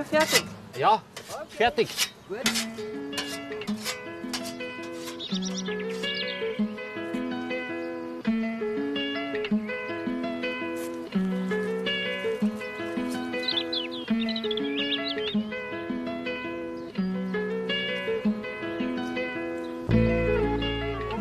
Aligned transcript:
schon 0.00 0.04
fertig. 0.04 0.44
Ja, 0.78 1.02
fertig. 1.48 1.88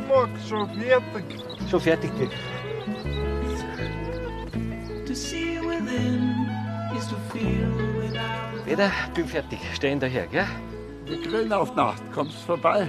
Mach 0.08 0.48
schon 0.48 0.70
fertig. 0.80 1.24
Schon 1.70 1.82
fertig, 1.82 2.12
Dirk. 2.18 2.32
Peter, 8.70 8.92
bin 9.16 9.26
fertig. 9.26 9.60
Stehen 9.74 10.00
daher, 10.00 10.28
gell? 10.28 10.46
Wir 11.06 11.20
grillen 11.20 11.52
auf 11.52 11.76
Nacht. 11.76 12.04
Kommst 12.14 12.38
vorbei? 12.44 12.88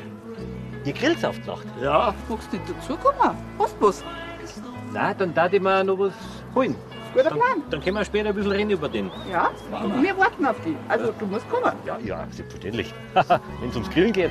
Ihr 0.85 0.93
grillt 0.93 1.25
auf 1.25 1.39
die 1.41 1.47
Nacht. 1.49 1.65
Ja, 1.83 2.15
Magst 2.29 2.53
du 2.53 2.59
nicht 2.59 2.69
dazukommen? 2.69 3.35
Was? 3.57 4.05
Nein, 4.93 5.15
dann 5.17 5.33
darf 5.33 5.51
ich 5.55 5.63
mir 5.63 5.83
noch 5.83 5.99
was 5.99 6.13
holen. 6.55 6.77
Guter 7.15 7.31
Dann, 7.31 7.39
Plan. 7.39 7.63
dann 7.71 7.81
können 7.81 7.97
wir 7.97 8.05
später 8.05 8.29
ein 8.29 8.35
bisschen 8.35 8.53
reden 8.53 8.71
über 8.73 8.91
den. 8.91 9.11
Ja, 9.33 9.51
wir 10.03 10.19
warten 10.19 10.45
auf 10.45 10.61
dich. 10.61 10.77
Also, 10.87 11.13
du 11.19 11.25
musst 11.25 11.49
kommen. 11.49 11.73
Ja, 11.87 11.99
ja, 12.05 12.27
selbstverständlich. 12.31 12.93
Wenn 13.15 13.71
es 13.71 13.75
ums 13.75 13.89
Grillen 13.89 14.13
geht. 14.13 14.31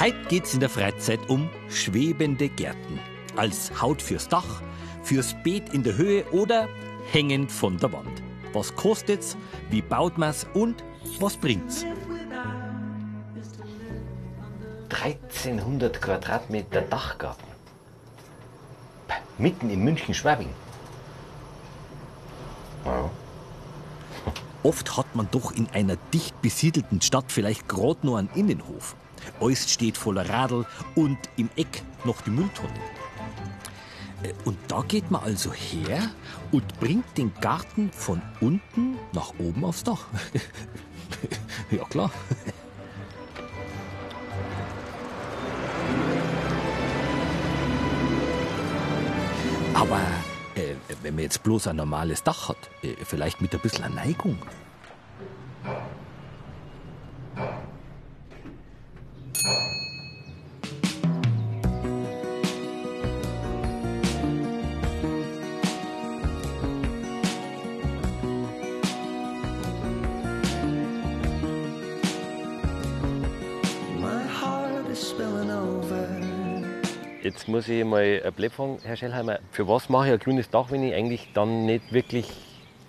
Heute 0.00 0.28
geht's 0.28 0.54
in 0.54 0.60
der 0.60 0.68
Freizeit 0.68 1.18
um 1.28 1.50
schwebende 1.68 2.48
Gärten. 2.48 3.00
Als 3.34 3.82
Haut 3.82 4.00
fürs 4.00 4.28
Dach, 4.28 4.62
fürs 5.02 5.34
Beet 5.42 5.74
in 5.74 5.82
der 5.82 5.96
Höhe 5.96 6.24
oder 6.30 6.68
hängend 7.10 7.50
von 7.50 7.76
der 7.78 7.92
Wand. 7.92 8.22
Was 8.52 8.72
kostet's? 8.76 9.36
Wie 9.70 9.82
baut 9.82 10.16
man's? 10.16 10.46
Und 10.54 10.84
was 11.18 11.36
bringt's? 11.36 11.84
1300 14.90 16.00
Quadratmeter 16.00 16.82
Dachgarten. 16.82 17.48
Mitten 19.36 19.68
in 19.68 19.82
München-Schwabing. 19.82 20.50
Ja. 22.84 23.10
Oft 24.62 24.96
hat 24.96 25.16
man 25.16 25.28
doch 25.32 25.50
in 25.50 25.68
einer 25.70 25.96
dicht 26.14 26.40
besiedelten 26.40 27.00
Stadt 27.00 27.32
vielleicht 27.32 27.68
gerade 27.68 28.06
nur 28.06 28.18
einen 28.18 28.30
Innenhof. 28.36 28.94
Alles 29.40 29.70
steht 29.70 29.96
voller 29.96 30.28
Radl 30.28 30.66
und 30.94 31.18
im 31.36 31.48
Eck 31.56 31.82
noch 32.04 32.20
die 32.22 32.30
Mülltonne. 32.30 32.72
Äh, 34.22 34.32
Und 34.44 34.58
da 34.68 34.82
geht 34.82 35.10
man 35.10 35.22
also 35.22 35.52
her 35.52 36.10
und 36.52 36.78
bringt 36.80 37.16
den 37.16 37.32
Garten 37.40 37.90
von 37.92 38.20
unten 38.40 38.98
nach 39.12 39.32
oben 39.38 39.64
aufs 39.64 39.84
Dach. 39.84 40.06
ja 41.70 41.84
klar. 41.84 42.10
Aber 49.74 50.00
äh, 50.56 50.74
wenn 51.02 51.14
man 51.14 51.22
jetzt 51.22 51.42
bloß 51.44 51.68
ein 51.68 51.76
normales 51.76 52.24
Dach 52.24 52.48
hat, 52.48 52.56
äh, 52.82 52.94
vielleicht 53.04 53.40
mit 53.40 53.54
ein 53.54 53.60
bisschen 53.60 53.94
Neigung. 53.94 54.38
Muss 77.58 77.68
ich 77.68 77.84
mal 77.84 78.22
ein 78.24 78.32
Blöd 78.34 78.52
fragen, 78.52 78.78
Herr 78.84 78.94
Schellheimer. 78.94 79.40
Für 79.50 79.66
was 79.66 79.88
mache 79.88 80.06
ich 80.06 80.12
ein 80.12 80.18
grünes 80.20 80.48
Dach, 80.48 80.66
wenn 80.70 80.84
ich 80.84 80.94
eigentlich 80.94 81.30
dann 81.34 81.66
nicht 81.66 81.92
wirklich 81.92 82.30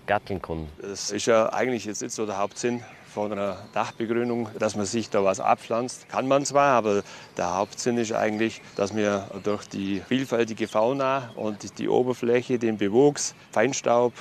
gatteln 0.06 0.44
kann? 0.44 0.68
Das 0.80 1.10
ist 1.10 1.26
ja 1.26 1.52
eigentlich 1.52 1.86
jetzt 1.86 2.04
nicht 2.04 2.14
so 2.14 2.28
der 2.28 2.38
Hauptsinn 2.38 2.84
von 3.12 3.32
einer 3.32 3.58
Dachbegrünung, 3.74 4.48
dass 4.60 4.76
man 4.76 4.86
sich 4.86 5.10
da 5.10 5.24
was 5.24 5.40
abpflanzt. 5.40 6.08
Kann 6.08 6.28
man 6.28 6.46
zwar, 6.46 6.76
aber 6.76 7.02
der 7.36 7.56
Hauptsinn 7.56 7.98
ist 7.98 8.14
eigentlich, 8.14 8.62
dass 8.76 8.96
wir 8.96 9.32
durch 9.42 9.66
die 9.68 10.04
vielfältige 10.08 10.68
Fauna 10.68 11.32
und 11.36 11.80
die 11.80 11.90
Oberfläche, 11.90 12.60
den 12.60 12.78
Bewuchs, 12.78 13.34
Feinstaub 13.52 14.14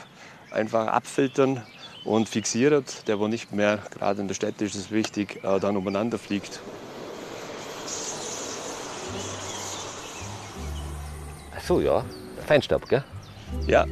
einfach 0.51 0.87
abfiltern 0.87 1.61
und 2.07 2.27
fixieren, 2.27 2.87
der 3.07 3.21
wo 3.21 3.29
nicht 3.29 3.53
mehr, 3.53 3.81
gerade 3.91 4.23
in 4.23 4.29
der 4.29 4.35
Stadt 4.35 4.63
ist 4.63 4.77
es 4.77 4.91
wichtig, 4.91 5.45
äh, 5.45 5.61
dann 5.61 5.77
umeinander 5.77 6.17
fliegt. 6.17 6.63
Ach 11.59 11.63
so, 11.63 11.81
ja. 11.81 12.05
Feinstaub, 12.47 12.89
gell? 12.89 13.05
Ja, 13.67 13.85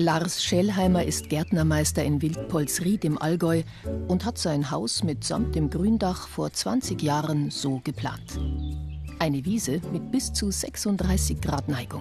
Lars 0.00 0.42
Schellheimer 0.42 1.04
ist 1.04 1.28
Gärtnermeister 1.28 2.02
in 2.02 2.22
Wildpolsried 2.22 3.04
im 3.04 3.20
Allgäu 3.20 3.64
und 4.08 4.24
hat 4.24 4.38
sein 4.38 4.70
Haus 4.70 5.04
mitsamt 5.04 5.54
dem 5.54 5.68
Gründach 5.68 6.26
vor 6.26 6.50
20 6.50 7.02
Jahren 7.02 7.50
so 7.50 7.82
geplant. 7.84 8.40
Eine 9.18 9.44
Wiese 9.44 9.82
mit 9.92 10.10
bis 10.10 10.32
zu 10.32 10.50
36 10.50 11.42
Grad 11.42 11.68
Neigung. 11.68 12.00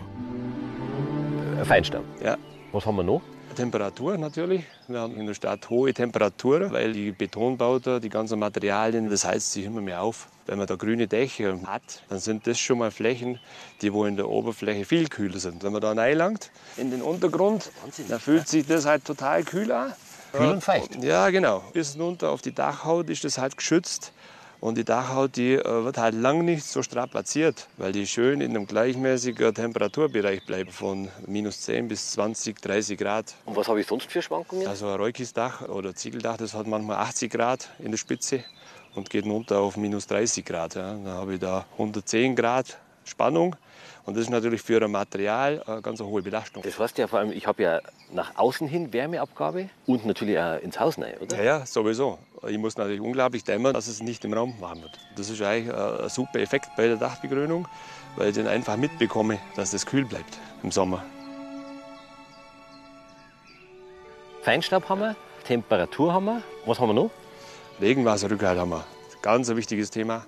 Feinstaub. 1.64 2.06
ja. 2.24 2.38
Was 2.72 2.86
haben 2.86 2.96
wir 2.96 3.04
noch? 3.04 3.22
Temperatur 3.60 4.18
natürlich. 4.18 4.64
Wir 4.88 5.02
haben 5.02 5.18
in 5.18 5.28
der 5.28 5.34
Stadt 5.34 5.70
hohe 5.70 5.94
Temperaturen, 5.94 6.72
weil 6.72 6.94
die 6.94 7.12
Betonbauten, 7.12 8.00
die 8.00 8.08
ganzen 8.08 8.40
Materialien, 8.40 9.10
das 9.10 9.26
heizt 9.26 9.52
sich 9.52 9.66
immer 9.66 9.82
mehr 9.82 10.02
auf. 10.02 10.30
Wenn 10.46 10.60
man 10.60 10.66
da 10.66 10.78
grüne 10.78 11.10
Dächer 11.10 11.60
hat, 11.66 12.04
dann 12.08 12.20
sind 12.20 12.48
das 12.48 12.58
schon 12.58 12.78
mal 12.78 12.90
Flächen, 12.90 13.38
die 13.82 13.92
wo 13.92 14.06
in 14.06 14.16
der 14.16 14.30
Oberfläche 14.30 14.86
viel 14.86 15.10
kühler 15.10 15.40
sind. 15.40 15.62
Wenn 15.62 15.74
man 15.74 15.82
da 15.82 15.92
reinlangt 15.92 16.52
in 16.78 16.90
den 16.90 17.02
Untergrund, 17.02 17.70
dann 18.08 18.22
fühlt 18.22 18.48
sich 18.48 18.66
das 18.66 18.86
halt 18.86 19.04
total 19.04 19.44
kühl 19.44 19.70
an. 19.74 19.92
Kühl 20.32 20.52
und 20.52 20.64
feucht. 20.64 21.04
Ja, 21.04 21.30
genau. 21.30 21.62
Bis 21.74 22.00
runter 22.00 22.30
auf 22.30 22.42
die 22.42 22.54
Dachhaut 22.54 23.10
ist 23.10 23.26
das 23.26 23.38
halt 23.38 23.58
geschützt. 23.58 24.14
Und 24.60 24.78
die 24.78 24.84
Dachhaut 24.84 25.38
die 25.38 25.54
äh, 25.54 25.84
wird 25.84 25.98
halt 25.98 26.16
lang 26.16 26.44
nicht 26.44 26.66
so 26.66 26.84
strapaziert, 26.84 27.68
weil 27.78 27.92
die 27.92 28.06
schön 28.06 28.42
in 28.42 28.52
einem 28.52 28.68
gleichmäßigen 28.68 29.54
Temperaturbereich 29.54 30.46
bleibt 30.46 30.72
von 30.72 31.08
minus 31.26 31.62
10 31.62 31.88
bis 31.88 32.12
20, 32.12 32.62
30 32.62 32.98
Grad. 32.98 33.36
Und 33.46 33.56
was 33.56 33.68
habe 33.68 33.80
ich 33.80 33.88
sonst 33.88 34.12
für 34.12 34.22
Schwankungen? 34.22 34.68
Also 34.68 34.88
ein 34.88 34.96
Reukisdach 34.96 35.62
oder 35.70 35.96
Ziegeldach, 35.96 36.38
das 36.38 36.54
hat 36.54 36.68
manchmal 36.68 36.98
80 36.98 37.32
Grad 37.32 37.70
in 37.80 37.92
der 37.92 37.98
Spitze 37.98 38.44
und 38.96 39.10
geht 39.10 39.26
runter 39.26 39.60
auf 39.60 39.78
minus 39.78 40.08
30 40.08 40.44
Grad. 40.44 40.76
Ja. 40.76 40.92
Dann 40.92 41.08
habe 41.08 41.36
ich 41.36 41.40
da 41.40 41.66
110 41.74 42.36
Grad 42.36 42.78
Spannung 43.06 43.56
und 44.10 44.16
das 44.16 44.24
ist 44.24 44.32
natürlich 44.32 44.64
für 44.64 44.84
ein 44.84 44.90
Material 44.90 45.62
eine 45.68 45.84
ganz 45.84 46.02
hohe 46.02 46.24
Belastung. 46.24 46.64
Das 46.64 46.80
heißt 46.80 46.98
ja 46.98 47.06
vor 47.06 47.20
allem, 47.20 47.32
ich 47.32 47.46
habe 47.46 47.62
ja 47.62 47.80
nach 48.12 48.36
außen 48.38 48.68
hin 48.68 48.92
Wärmeabgabe 48.92 49.70
und 49.86 50.04
natürlich 50.04 50.40
auch 50.40 50.60
ins 50.64 50.80
Haus 50.80 50.98
rein, 50.98 51.14
oder? 51.22 51.38
Ja, 51.38 51.44
ja, 51.44 51.66
sowieso. 51.68 52.18
Ich 52.48 52.58
muss 52.58 52.76
natürlich 52.76 53.02
unglaublich 53.02 53.44
dämmern, 53.44 53.72
dass 53.72 53.88
es 53.88 54.02
nicht 54.02 54.26
im 54.26 54.34
Raum 54.34 54.56
warm 54.60 54.82
wird. 54.82 54.98
Das 55.16 55.30
ist 55.30 55.40
eigentlich 55.44 55.72
ein 55.76 56.10
super 56.10 56.40
Effekt 56.40 56.70
bei 56.76 56.88
der 56.88 56.96
Dachbegrünung, 56.96 57.68
weil 58.16 58.30
ich 58.30 58.36
dann 58.36 58.48
einfach 58.48 58.78
mitbekomme, 58.78 59.38
dass 59.56 59.70
das 59.70 59.86
kühl 59.86 60.06
bleibt 60.06 60.40
im 60.64 60.72
Sommer. 60.72 61.06
Feinstaub 64.42 64.90
haben 64.90 65.02
wir, 65.02 65.16
Temperatur 65.46 66.14
haben 66.14 66.26
wir. 66.26 66.42
Was 66.66 66.80
haben 66.80 66.90
wir 66.90 66.96
noch? 66.96 67.12
Regenwasserrückhalt 67.80 68.58
haben 68.58 68.72
wir. 68.72 68.84
Ganz 69.22 69.52
ein 69.52 69.56
wichtiges 69.56 69.92
Thema, 69.92 70.26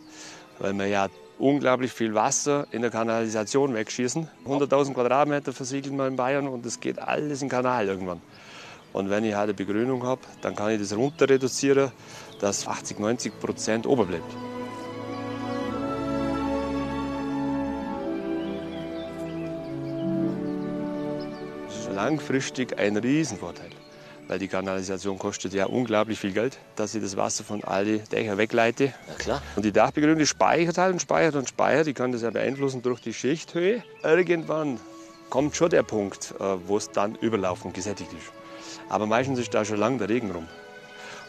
weil 0.59 0.73
wir 0.73 0.85
ja 0.85 1.07
unglaublich 1.41 1.91
viel 1.91 2.13
Wasser 2.13 2.67
in 2.71 2.83
der 2.83 2.91
Kanalisation 2.91 3.73
wegschießen. 3.73 4.27
100.000 4.45 4.93
Quadratmeter 4.93 5.51
versiegeln 5.51 5.95
wir 5.95 6.07
in 6.07 6.15
Bayern 6.15 6.47
und 6.47 6.65
das 6.65 6.79
geht 6.79 6.99
alles 6.99 7.41
in 7.41 7.47
den 7.47 7.51
Kanal 7.51 7.88
irgendwann. 7.88 8.21
Und 8.93 9.09
wenn 9.09 9.23
ich 9.23 9.33
halt 9.33 9.45
eine 9.45 9.53
Begrünung 9.53 10.03
habe, 10.03 10.21
dann 10.41 10.55
kann 10.55 10.71
ich 10.71 10.79
das 10.79 10.95
runter 10.95 11.27
reduzieren, 11.27 11.91
dass 12.39 12.67
80, 12.67 12.99
90 12.99 13.39
Prozent 13.39 13.88
oberbleibt. 13.88 14.23
Das 21.67 21.77
ist 21.77 21.91
langfristig 21.94 22.77
ein 22.77 22.97
Riesenvorteil 22.97 23.81
weil 24.31 24.39
die 24.39 24.48
Kanalisation 24.48 25.19
kostet 25.19 25.54
ja 25.54 25.66
unglaublich 25.66 26.18
viel 26.18 26.31
Geld, 26.31 26.57
dass 26.78 26.95
ich 26.95 27.01
das 27.04 27.18
Wasser 27.18 27.44
von 27.44 27.66
allen 27.66 28.01
Dächern 28.13 28.38
wegleite. 28.38 28.94
Na 29.10 29.13
klar. 29.16 29.42
Und 29.57 29.66
die 29.66 29.74
Dachbegrünung 29.74 30.18
die 30.18 30.25
speichert 30.25 30.78
halt 30.78 30.94
und 30.94 31.01
speichert 31.01 31.36
und 31.36 31.50
speichert. 31.50 31.86
Die 31.88 31.94
kann 31.94 32.13
das 32.13 32.22
ja 32.22 32.30
beeinflussen 32.30 32.81
durch 32.81 33.01
die 33.01 33.13
Schichthöhe. 33.13 33.83
Irgendwann 34.04 34.80
kommt 35.30 35.57
schon 35.57 35.69
der 35.69 35.83
Punkt, 35.83 36.33
äh, 36.39 36.44
wo 36.66 36.78
es 36.78 36.89
dann 36.92 37.16
überlaufen 37.16 37.74
gesättigt 37.74 38.13
ist. 38.13 38.31
Aber 38.88 39.06
meistens 39.06 39.38
ist 39.38 39.54
da 39.54 39.66
schon 39.66 39.75
lange 39.78 39.98
der 39.98 40.07
Regen 40.07 40.31
rum. 40.31 40.48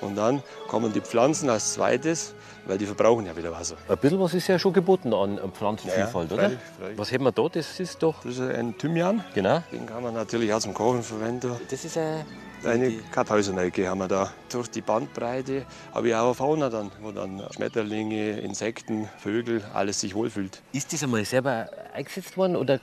Und 0.01 0.15
dann 0.15 0.41
kommen 0.69 0.93
die 0.93 1.01
Pflanzen 1.01 1.51
als 1.51 1.73
zweites, 1.73 2.35
weil 2.69 2.79
die 2.79 2.87
verbrauchen 2.87 3.27
ja 3.27 3.37
wieder 3.37 3.51
Wasser. 3.51 3.75
Ein 3.89 3.99
bisschen 3.99 4.21
was 4.21 4.33
ist 4.35 4.47
ja 4.47 4.61
schon 4.61 4.73
geboten 4.73 5.13
an 5.13 5.41
Pflanzenvielfalt, 5.53 6.31
Ja, 6.31 6.37
ja, 6.37 6.43
oder? 6.43 6.51
freilich, 6.51 6.59
freilich. 6.79 6.99
Was 6.99 7.13
haben 7.13 7.25
wir 7.25 7.33
da? 7.33 7.49
Das 7.49 7.81
ist 7.81 8.01
doch. 8.01 8.23
Das 8.23 8.39
ist 8.39 8.41
ein 8.41 8.79
Thymian. 8.79 9.25
Genau. 9.35 9.61
Den 9.73 9.87
kann 9.87 10.05
man 10.05 10.15
natürlich 10.15 10.55
auch 10.55 10.61
zum 10.61 10.73
Kochen 10.73 11.03
verwenden. 11.03 11.51
Das 11.69 11.85
ist 11.85 11.99
ein. 11.99 12.25
Eine 12.65 12.93
Karthäusernelke 13.11 13.89
haben 13.89 13.99
wir 13.99 14.09
da. 14.09 14.31
Durch 14.51 14.71
die 14.71 14.83
Bandbreite 14.83 15.65
habe 15.93 16.09
ich 16.09 16.15
auch 16.15 16.27
eine 16.27 16.35
Fauna 16.35 16.69
dann, 16.71 16.93
wo 17.01 17.11
dann 17.11 17.43
Schmetterlinge, 17.53 18.39
Insekten, 18.39 19.09
Vögel, 19.19 19.63
alles 19.75 20.01
sich 20.01 20.15
wohlfühlt. 20.15 20.63
Ist 20.73 20.93
das 20.93 21.03
einmal 21.03 21.25
selber 21.25 21.69
eingesetzt 21.93 22.37
worden 22.37 22.55
oder 22.55 22.79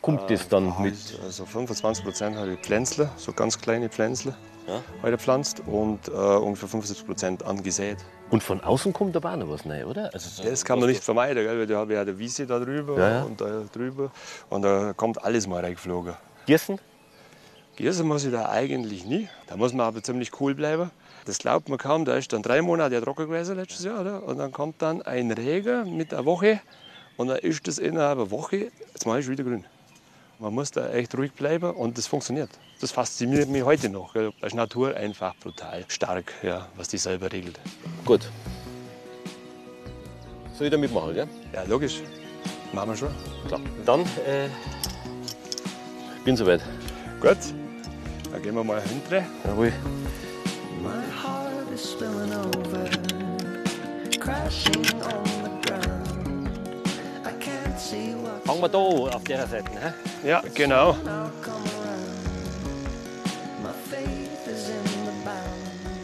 kommt 0.00 0.30
das 0.30 0.48
dann 0.48 0.72
mit? 0.80 0.94
Also 1.22 1.44
25 1.44 2.04
Prozent 2.04 2.36
habe 2.36 2.52
ich 2.54 2.58
Pflänzler, 2.60 3.10
so 3.16 3.32
ganz 3.34 3.58
kleine 3.60 3.90
Pflänzler, 3.90 4.34
Ja. 4.66 4.74
habe 4.98 5.08
ich 5.08 5.10
gepflanzt 5.12 5.60
und 5.66 6.08
äh, 6.08 6.12
ungefähr 6.12 6.68
75 6.68 7.06
Prozent 7.06 7.42
angesät. 7.44 7.98
Und 8.30 8.42
von 8.42 8.62
außen 8.62 8.94
kommt 8.94 9.14
aber 9.14 9.32
auch 9.32 9.36
noch 9.36 9.50
was 9.50 9.66
rein, 9.66 9.84
oder? 9.84 10.10
Also 10.14 10.30
so- 10.30 10.42
Das 10.48 10.64
kann 10.64 10.80
man 10.80 10.88
nicht 10.88 11.04
vermeiden, 11.04 11.44
gell? 11.44 11.58
weil 11.58 11.66
da 11.66 11.76
habe 11.76 11.92
ich 11.92 11.96
ja 11.96 12.00
eine 12.02 12.18
Wiese 12.18 12.46
da 12.46 12.58
drüber 12.58 12.98
Ja, 12.98 13.10
ja. 13.10 13.22
und 13.24 13.40
da 13.42 13.62
drüber 13.70 14.10
und 14.48 14.62
da 14.62 14.94
kommt 14.94 15.22
alles 15.22 15.46
mal 15.46 15.60
reingeflogen. 15.62 16.14
Gießen? 16.46 16.78
Gießen 17.76 18.06
muss 18.06 18.24
ich 18.24 18.32
da 18.32 18.48
eigentlich 18.48 19.04
nie. 19.04 19.28
Da 19.46 19.56
muss 19.56 19.72
man 19.74 19.86
aber 19.86 20.02
ziemlich 20.02 20.40
cool 20.40 20.54
bleiben. 20.54 20.90
Das 21.26 21.38
glaubt 21.38 21.68
man 21.68 21.78
kaum. 21.78 22.06
Da 22.06 22.16
ist 22.16 22.32
dann 22.32 22.42
drei 22.42 22.62
Monate 22.62 22.94
ja 22.94 23.00
trocken 23.02 23.26
gewesen 23.26 23.56
letztes 23.56 23.84
Jahr. 23.84 24.00
Oder? 24.00 24.22
Und 24.22 24.38
dann 24.38 24.50
kommt 24.50 24.80
dann 24.80 25.02
ein 25.02 25.30
Regen 25.30 25.94
mit 25.96 26.14
einer 26.14 26.24
Woche. 26.24 26.60
Und 27.18 27.28
dann 27.28 27.38
ist 27.38 27.66
das 27.68 27.78
innerhalb 27.78 28.18
einer 28.18 28.30
Woche, 28.30 28.70
jetzt 28.92 29.06
mal 29.06 29.20
ist 29.20 29.28
wieder 29.28 29.44
grün. 29.44 29.64
Man 30.38 30.52
muss 30.52 30.70
da 30.70 30.90
echt 30.90 31.16
ruhig 31.16 31.32
bleiben 31.32 31.70
und 31.70 31.96
das 31.96 32.06
funktioniert. 32.06 32.50
Das 32.80 32.92
fasziniert 32.92 33.48
mich 33.48 33.62
heute 33.62 33.88
noch. 33.88 34.12
Gell? 34.12 34.32
Da 34.40 34.46
ist 34.46 34.54
Natur 34.54 34.94
einfach 34.94 35.34
brutal 35.36 35.84
stark, 35.88 36.32
ja, 36.42 36.68
was 36.76 36.88
die 36.88 36.98
selber 36.98 37.32
regelt. 37.32 37.58
Gut. 38.04 38.28
Soll 40.52 40.66
ich 40.66 40.70
da 40.70 40.76
mitmachen, 40.76 41.14
gell? 41.14 41.28
Ja, 41.54 41.62
logisch. 41.64 42.00
Machen 42.72 42.90
wir 42.90 42.96
schon. 42.96 43.14
Klar. 43.48 43.60
Dann 43.86 44.00
äh, 44.26 44.48
bin 46.24 46.36
soweit. 46.36 46.60
Gut, 47.20 47.38
dann 48.32 48.42
gehen 48.42 48.54
wir 48.54 48.64
mal 48.64 48.80
hinten. 48.82 49.24
Jawohl. 49.44 49.72
My 50.82 51.02
heart 51.22 51.70
is 51.74 51.92
spilling 51.92 52.32
over, 52.32 52.88
crashing 54.20 54.84
on 55.02 55.24
the 55.42 55.68
ground. 55.68 56.48
I 57.24 57.32
can't 57.40 57.78
see 57.78 58.14
what 58.14 58.44
Fangen 58.44 58.60
wir 58.60 58.68
da 58.68 58.78
an, 58.78 59.14
auf 59.14 59.24
der 59.24 59.46
Seite. 59.46 59.70
Hä? 59.80 60.28
Ja, 60.28 60.42
genau. 60.54 60.96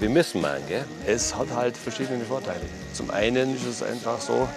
Wir 0.00 0.10
müssen 0.10 0.40
machen, 0.40 0.66
gell? 0.66 0.84
Es 1.06 1.36
hat 1.36 1.46
halt 1.54 1.76
verschiedene 1.76 2.24
Vorteile. 2.24 2.62
Zum 2.92 3.10
einen 3.12 3.54
ist 3.54 3.64
es 3.64 3.84
einfach 3.84 4.20
so, 4.20 4.48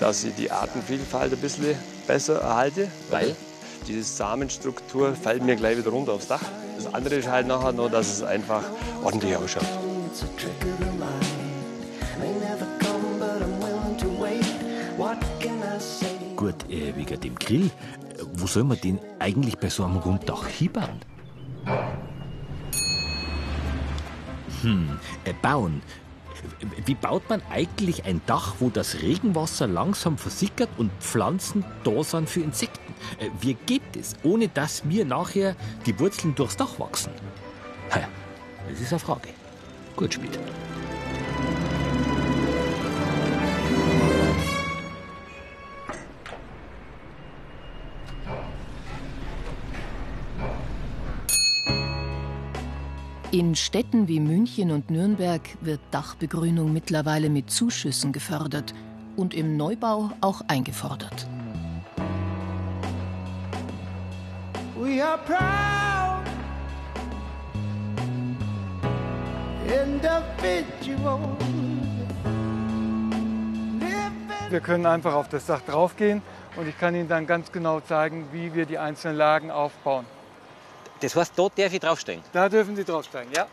dass 0.00 0.24
ich 0.24 0.34
die 0.34 0.50
Artenvielfalt 0.50 1.32
ein 1.32 1.38
bisschen 1.38 1.76
besser 2.08 2.40
erhalte. 2.40 2.88
Weil? 3.08 3.36
Diese 3.86 4.02
Samenstruktur 4.02 5.14
fällt 5.14 5.44
mir 5.44 5.54
gleich 5.54 5.78
wieder 5.78 5.90
runter 5.90 6.14
aufs 6.14 6.26
Dach. 6.26 6.42
Andere 6.92 7.14
ist 7.14 7.28
halt 7.28 7.46
nachher 7.46 7.72
nur, 7.72 7.88
dass 7.88 8.12
es 8.12 8.22
einfach 8.22 8.62
ordentlich 9.02 9.34
ausschaut. 9.36 9.66
Gut, 16.36 16.54
äh, 16.68 16.94
wegen 16.96 17.20
dem 17.20 17.34
Grill, 17.36 17.66
äh, 17.66 17.70
wo 18.34 18.46
soll 18.46 18.64
man 18.64 18.78
den 18.80 18.98
eigentlich 19.18 19.56
bei 19.58 19.70
so 19.70 19.84
einem 19.84 19.96
Runddach 19.96 20.46
hinbauen? 20.46 21.00
Hm, 24.62 24.98
äh, 25.24 25.32
bauen. 25.40 25.82
Wie 26.84 26.94
baut 26.94 27.28
man 27.28 27.42
eigentlich 27.50 28.04
ein 28.04 28.20
Dach, 28.26 28.56
wo 28.58 28.68
das 28.68 29.00
Regenwasser 29.02 29.66
langsam 29.66 30.18
versickert 30.18 30.70
und 30.76 30.90
Pflanzen 31.00 31.64
da 31.84 32.02
sind 32.02 32.28
für 32.28 32.40
Insekten? 32.40 32.94
Äh, 33.18 33.28
Wie 33.40 33.54
geht 33.54 33.96
es, 33.98 34.14
ohne 34.22 34.48
dass 34.48 34.84
mir 34.84 35.04
nachher 35.04 35.56
die 35.86 35.98
Wurzeln 35.98 36.34
durchs 36.34 36.56
Dach 36.56 36.78
wachsen? 36.78 37.12
Das 38.68 38.80
ist 38.80 38.92
eine 38.92 38.98
Frage. 38.98 39.28
Gut 39.96 40.14
spielt. 40.14 40.38
In 53.42 53.56
Städten 53.56 54.06
wie 54.06 54.20
München 54.20 54.70
und 54.70 54.88
Nürnberg 54.88 55.40
wird 55.62 55.80
Dachbegrünung 55.90 56.72
mittlerweile 56.72 57.28
mit 57.28 57.50
Zuschüssen 57.50 58.12
gefördert 58.12 58.72
und 59.16 59.34
im 59.34 59.56
Neubau 59.56 60.10
auch 60.20 60.42
eingefordert. 60.46 61.26
We 64.76 65.04
are 65.04 65.18
proud 65.26 66.24
individuals. 69.66 71.20
Wir 74.50 74.60
können 74.60 74.86
einfach 74.86 75.14
auf 75.14 75.28
das 75.28 75.46
Dach 75.46 75.62
draufgehen 75.62 76.22
und 76.54 76.68
ich 76.68 76.78
kann 76.78 76.94
Ihnen 76.94 77.08
dann 77.08 77.26
ganz 77.26 77.50
genau 77.50 77.80
zeigen, 77.80 78.28
wie 78.30 78.54
wir 78.54 78.66
die 78.66 78.78
einzelnen 78.78 79.16
Lagen 79.16 79.50
aufbauen. 79.50 80.06
Das 81.02 81.16
heißt, 81.16 81.32
da 81.36 81.48
darf 81.54 81.72
ich 81.72 81.80
draufstehen. 81.80 82.22
Da 82.32 82.48
dürfen 82.48 82.76
Sie 82.76 82.84
draufsteigen, 82.84 83.32
ja. 83.34 83.46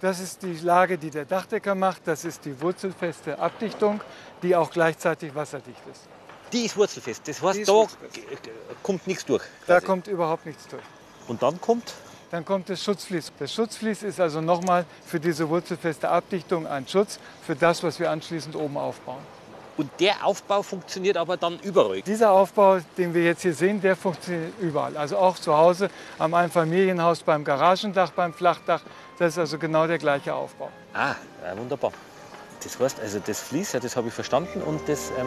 Das 0.00 0.20
ist 0.20 0.42
die 0.42 0.54
Lage, 0.58 0.98
die 0.98 1.10
der 1.10 1.24
Dachdecker 1.24 1.74
macht. 1.74 2.02
Das 2.06 2.24
ist 2.24 2.44
die 2.44 2.60
wurzelfeste 2.60 3.38
Abdichtung, 3.38 4.00
die 4.42 4.54
auch 4.54 4.70
gleichzeitig 4.70 5.34
wasserdicht 5.34 5.80
ist. 5.90 6.02
Die 6.52 6.66
ist 6.66 6.76
wurzelfest. 6.76 7.26
Das 7.26 7.40
heißt, 7.40 7.66
da 7.66 7.86
kommt 8.82 9.06
nichts 9.06 9.24
durch. 9.24 9.42
Da 9.66 9.80
kommt 9.80 10.06
überhaupt 10.08 10.44
nichts 10.44 10.66
durch. 10.68 10.82
Und 11.28 11.42
dann 11.42 11.60
kommt 11.60 11.94
Dann 12.30 12.44
kommt 12.44 12.68
das 12.68 12.82
Schutzvlies. 12.82 13.30
Das 13.38 13.52
Schutzvlies 13.54 14.02
ist 14.02 14.18
also 14.18 14.40
nochmal 14.40 14.84
für 15.06 15.20
diese 15.20 15.48
wurzelfeste 15.48 16.08
Abdichtung 16.08 16.66
ein 16.66 16.88
Schutz 16.88 17.18
für 17.46 17.54
das, 17.54 17.82
was 17.82 18.00
wir 18.00 18.10
anschließend 18.10 18.56
oben 18.56 18.76
aufbauen. 18.76 19.22
Und 19.76 19.90
der 20.00 20.24
Aufbau 20.26 20.62
funktioniert 20.62 21.16
aber 21.16 21.36
dann 21.36 21.58
überall. 21.60 22.02
Dieser 22.02 22.30
Aufbau, 22.30 22.78
den 22.98 23.14
wir 23.14 23.24
jetzt 23.24 23.42
hier 23.42 23.54
sehen, 23.54 23.80
der 23.80 23.96
funktioniert 23.96 24.52
überall. 24.60 24.96
Also 24.96 25.16
auch 25.16 25.36
zu 25.38 25.56
Hause 25.56 25.88
am 26.18 26.34
Einfamilienhaus 26.34 27.22
beim 27.22 27.42
Garagendach, 27.44 28.10
beim 28.10 28.34
Flachdach. 28.34 28.82
Das 29.18 29.32
ist 29.34 29.38
also 29.38 29.58
genau 29.58 29.86
der 29.86 29.98
gleiche 29.98 30.34
Aufbau. 30.34 30.68
Ah, 30.92 31.14
ja, 31.44 31.56
wunderbar. 31.56 31.92
Das 32.62 32.78
heißt, 32.78 33.00
also 33.00 33.18
das 33.24 33.40
Fließ, 33.40 33.72
ja, 33.72 33.80
das 33.80 33.96
habe 33.96 34.08
ich 34.08 34.14
verstanden 34.14 34.60
und 34.62 34.86
das. 34.88 35.10
Ähm, 35.18 35.26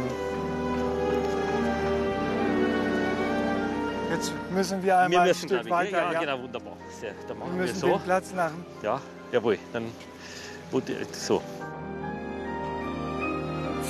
Jetzt 4.11 4.31
müssen 4.51 4.81
wir 4.81 4.87
wir 4.87 4.97
einmal 4.99 5.19
ein 5.21 5.27
müssen, 5.27 5.49
Stück 5.49 5.65
glaub 5.65 5.65
ich, 5.65 5.71
weiter. 5.71 5.97
ja, 6.03 6.11
ja. 6.13 6.19
genau, 6.19 6.41
wunderbar. 6.43 6.73
Sehr, 7.01 7.13
dann 7.27 7.29
Wir 7.29 7.35
machen 7.45 7.57
wir 7.57 7.61
müssen 7.63 7.75
so. 7.79 7.87
den 7.87 8.01
Platz 8.01 8.31
nach 8.33 8.51
Ja, 8.81 9.01
jawohl. 9.31 9.57
Dann 9.73 9.91
so. 11.11 11.41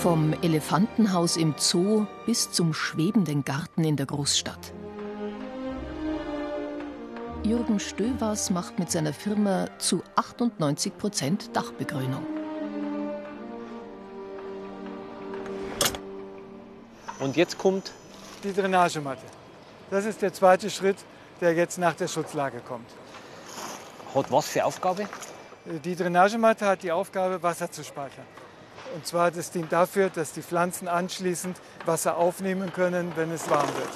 Vom 0.01 0.33
Elefantenhaus 0.41 1.35
im 1.35 1.55
Zoo 1.57 2.05
bis 2.25 2.51
zum 2.51 2.73
schwebenden 2.73 3.43
Garten 3.43 3.83
in 3.83 3.95
der 3.95 4.05
Großstadt. 4.05 4.73
Jürgen 7.43 7.79
Stövers 7.79 8.49
macht 8.49 8.77
mit 8.77 8.91
seiner 8.91 9.13
Firma 9.13 9.67
zu 9.79 10.03
98 10.15 10.97
Prozent 10.97 11.55
Dachbegrünung. 11.55 12.25
Und 17.19 17.35
jetzt 17.35 17.57
kommt 17.57 17.91
die 18.43 18.53
Drainagematte. 18.53 19.25
Das 19.89 20.05
ist 20.05 20.21
der 20.21 20.33
zweite 20.33 20.69
Schritt, 20.69 20.97
der 21.41 21.53
jetzt 21.53 21.77
nach 21.77 21.95
der 21.95 22.07
Schutzlage 22.07 22.59
kommt. 22.59 22.89
hat 24.13 24.31
was 24.31 24.47
für 24.47 24.65
Aufgabe? 24.65 25.07
Die 25.83 25.95
Drainagematte 25.95 26.65
hat 26.65 26.83
die 26.83 26.91
Aufgabe, 26.91 27.41
Wasser 27.41 27.71
zu 27.71 27.83
speichern. 27.83 28.25
Und 28.93 29.05
zwar, 29.05 29.31
das 29.31 29.51
dient 29.51 29.71
dafür, 29.71 30.09
dass 30.09 30.31
die 30.33 30.41
Pflanzen 30.41 30.87
anschließend 30.87 31.57
Wasser 31.85 32.17
aufnehmen 32.17 32.71
können, 32.73 33.11
wenn 33.15 33.31
es 33.31 33.49
warm 33.49 33.67
wird. 33.67 33.89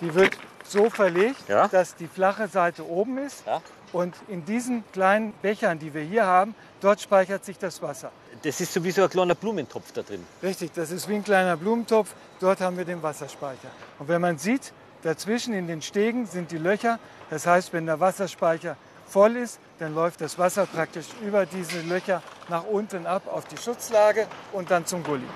Die 0.00 0.14
wird 0.14 0.36
so 0.64 0.88
verlegt, 0.90 1.48
Ja. 1.48 1.68
dass 1.68 1.96
die 1.96 2.06
flache 2.06 2.48
Seite 2.48 2.86
oben 2.88 3.18
ist. 3.18 3.44
Ja. 3.46 3.60
Und 3.92 4.14
in 4.28 4.44
diesen 4.44 4.84
kleinen 4.92 5.32
Bechern, 5.42 5.78
die 5.80 5.92
wir 5.92 6.02
hier 6.02 6.24
haben, 6.24 6.54
dort 6.80 7.00
speichert 7.00 7.44
sich 7.44 7.58
das 7.58 7.82
Wasser. 7.82 8.12
Das 8.42 8.60
ist 8.60 8.72
sowieso 8.72 9.02
ein 9.02 9.10
kleiner 9.10 9.34
Blumentopf 9.34 9.90
da 9.92 10.02
drin. 10.02 10.24
Richtig, 10.42 10.72
das 10.72 10.92
ist 10.92 11.08
wie 11.08 11.16
ein 11.16 11.24
kleiner 11.24 11.56
Blumentopf. 11.56 12.14
Dort 12.38 12.60
haben 12.60 12.78
wir 12.78 12.84
den 12.84 13.02
Wasserspeicher. 13.02 13.68
Und 13.98 14.06
wenn 14.08 14.20
man 14.20 14.38
sieht, 14.38 14.72
dazwischen 15.02 15.52
in 15.54 15.66
den 15.66 15.82
Stegen 15.82 16.26
sind 16.26 16.52
die 16.52 16.58
Löcher. 16.58 17.00
Das 17.30 17.46
heißt, 17.46 17.72
wenn 17.72 17.86
der 17.86 17.98
Wasserspeicher 17.98 18.76
voll 19.10 19.36
ist, 19.36 19.58
dann 19.78 19.94
läuft 19.94 20.20
das 20.20 20.38
Wasser 20.38 20.66
praktisch 20.66 21.06
über 21.26 21.46
diese 21.46 21.80
Löcher 21.80 22.22
nach 22.48 22.64
unten 22.64 23.06
ab 23.06 23.22
auf 23.26 23.46
die 23.46 23.56
Schutzlage 23.56 24.26
und 24.52 24.70
dann 24.70 24.86
zum 24.86 25.02
Gully. 25.02 25.26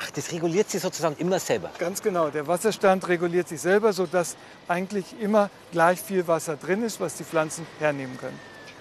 Ach, 0.00 0.10
das 0.10 0.32
reguliert 0.32 0.68
sich 0.68 0.82
sozusagen 0.82 1.16
immer 1.18 1.38
selber. 1.38 1.70
Ganz 1.78 2.02
genau. 2.02 2.28
Der 2.28 2.46
Wasserstand 2.46 3.06
reguliert 3.08 3.48
sich 3.48 3.60
selber, 3.60 3.92
sodass 3.92 4.36
eigentlich 4.66 5.20
immer 5.20 5.48
gleich 5.70 6.00
viel 6.00 6.26
Wasser 6.26 6.56
drin 6.56 6.82
ist, 6.82 7.00
was 7.00 7.14
die 7.14 7.24
Pflanzen 7.24 7.66
hernehmen 7.78 8.18
können. 8.18 8.38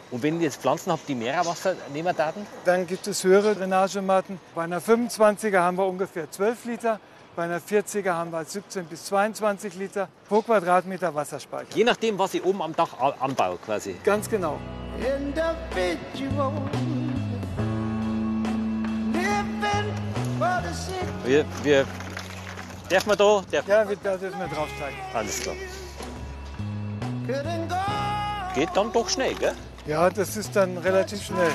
Und 0.10 0.24
wenn 0.24 0.38
ihr 0.38 0.46
jetzt 0.46 0.62
Pflanzen 0.62 0.92
habt, 0.92 1.08
die 1.08 1.16
mehr 1.16 1.46
Wasser 1.46 1.76
nehmen 1.94 2.16
daten, 2.16 2.46
Dann 2.66 2.86
gibt 2.86 3.08
es 3.08 3.24
höhere 3.24 3.56
Drainagematten. 3.56 4.40
Bei 4.56 4.64
einer 4.64 4.82
25er 4.82 5.60
haben 5.60 5.78
wir 5.78 5.86
ungefähr 5.86 6.30
12 6.30 6.66
Liter. 6.66 7.00
Bei 7.36 7.44
einer 7.44 7.60
40er 7.62 8.12
haben 8.12 8.32
wir 8.32 8.44
17 8.44 8.86
bis 8.86 9.06
22 9.06 9.76
Liter 9.76 10.10
pro 10.28 10.42
Quadratmeter 10.42 11.16
Wasserspeicher. 11.16 11.74
je 11.76 11.84
nachdem, 11.86 12.20
was 12.20 12.34
ich 12.34 12.44
oben 12.44 12.62
am 12.62 12.76
Dach 12.76 12.90
anbaue 13.20 13.58
quasi. 13.66 13.96
Ganz 14.04 14.30
genau. 14.30 14.58
Wir, 21.26 21.46
wir, 21.64 21.86
darf 22.90 23.06
man 23.06 23.18
da? 23.18 23.42
Darf 23.52 23.68
Ja, 23.68 23.88
wir- 23.88 23.96
da 24.04 24.18
dürfen 24.18 24.40
wir 24.40 24.48
draufsteigen. 24.48 24.98
Alles 25.14 25.40
klar. 25.42 25.56
Geht 28.56 28.70
dann 28.76 28.92
doch 28.92 29.08
schnell, 29.08 29.34
gell? 29.36 29.54
Ja, 29.86 30.10
das 30.10 30.36
ist 30.36 30.56
dann 30.56 30.78
relativ 30.78 31.24
schnell. 31.24 31.52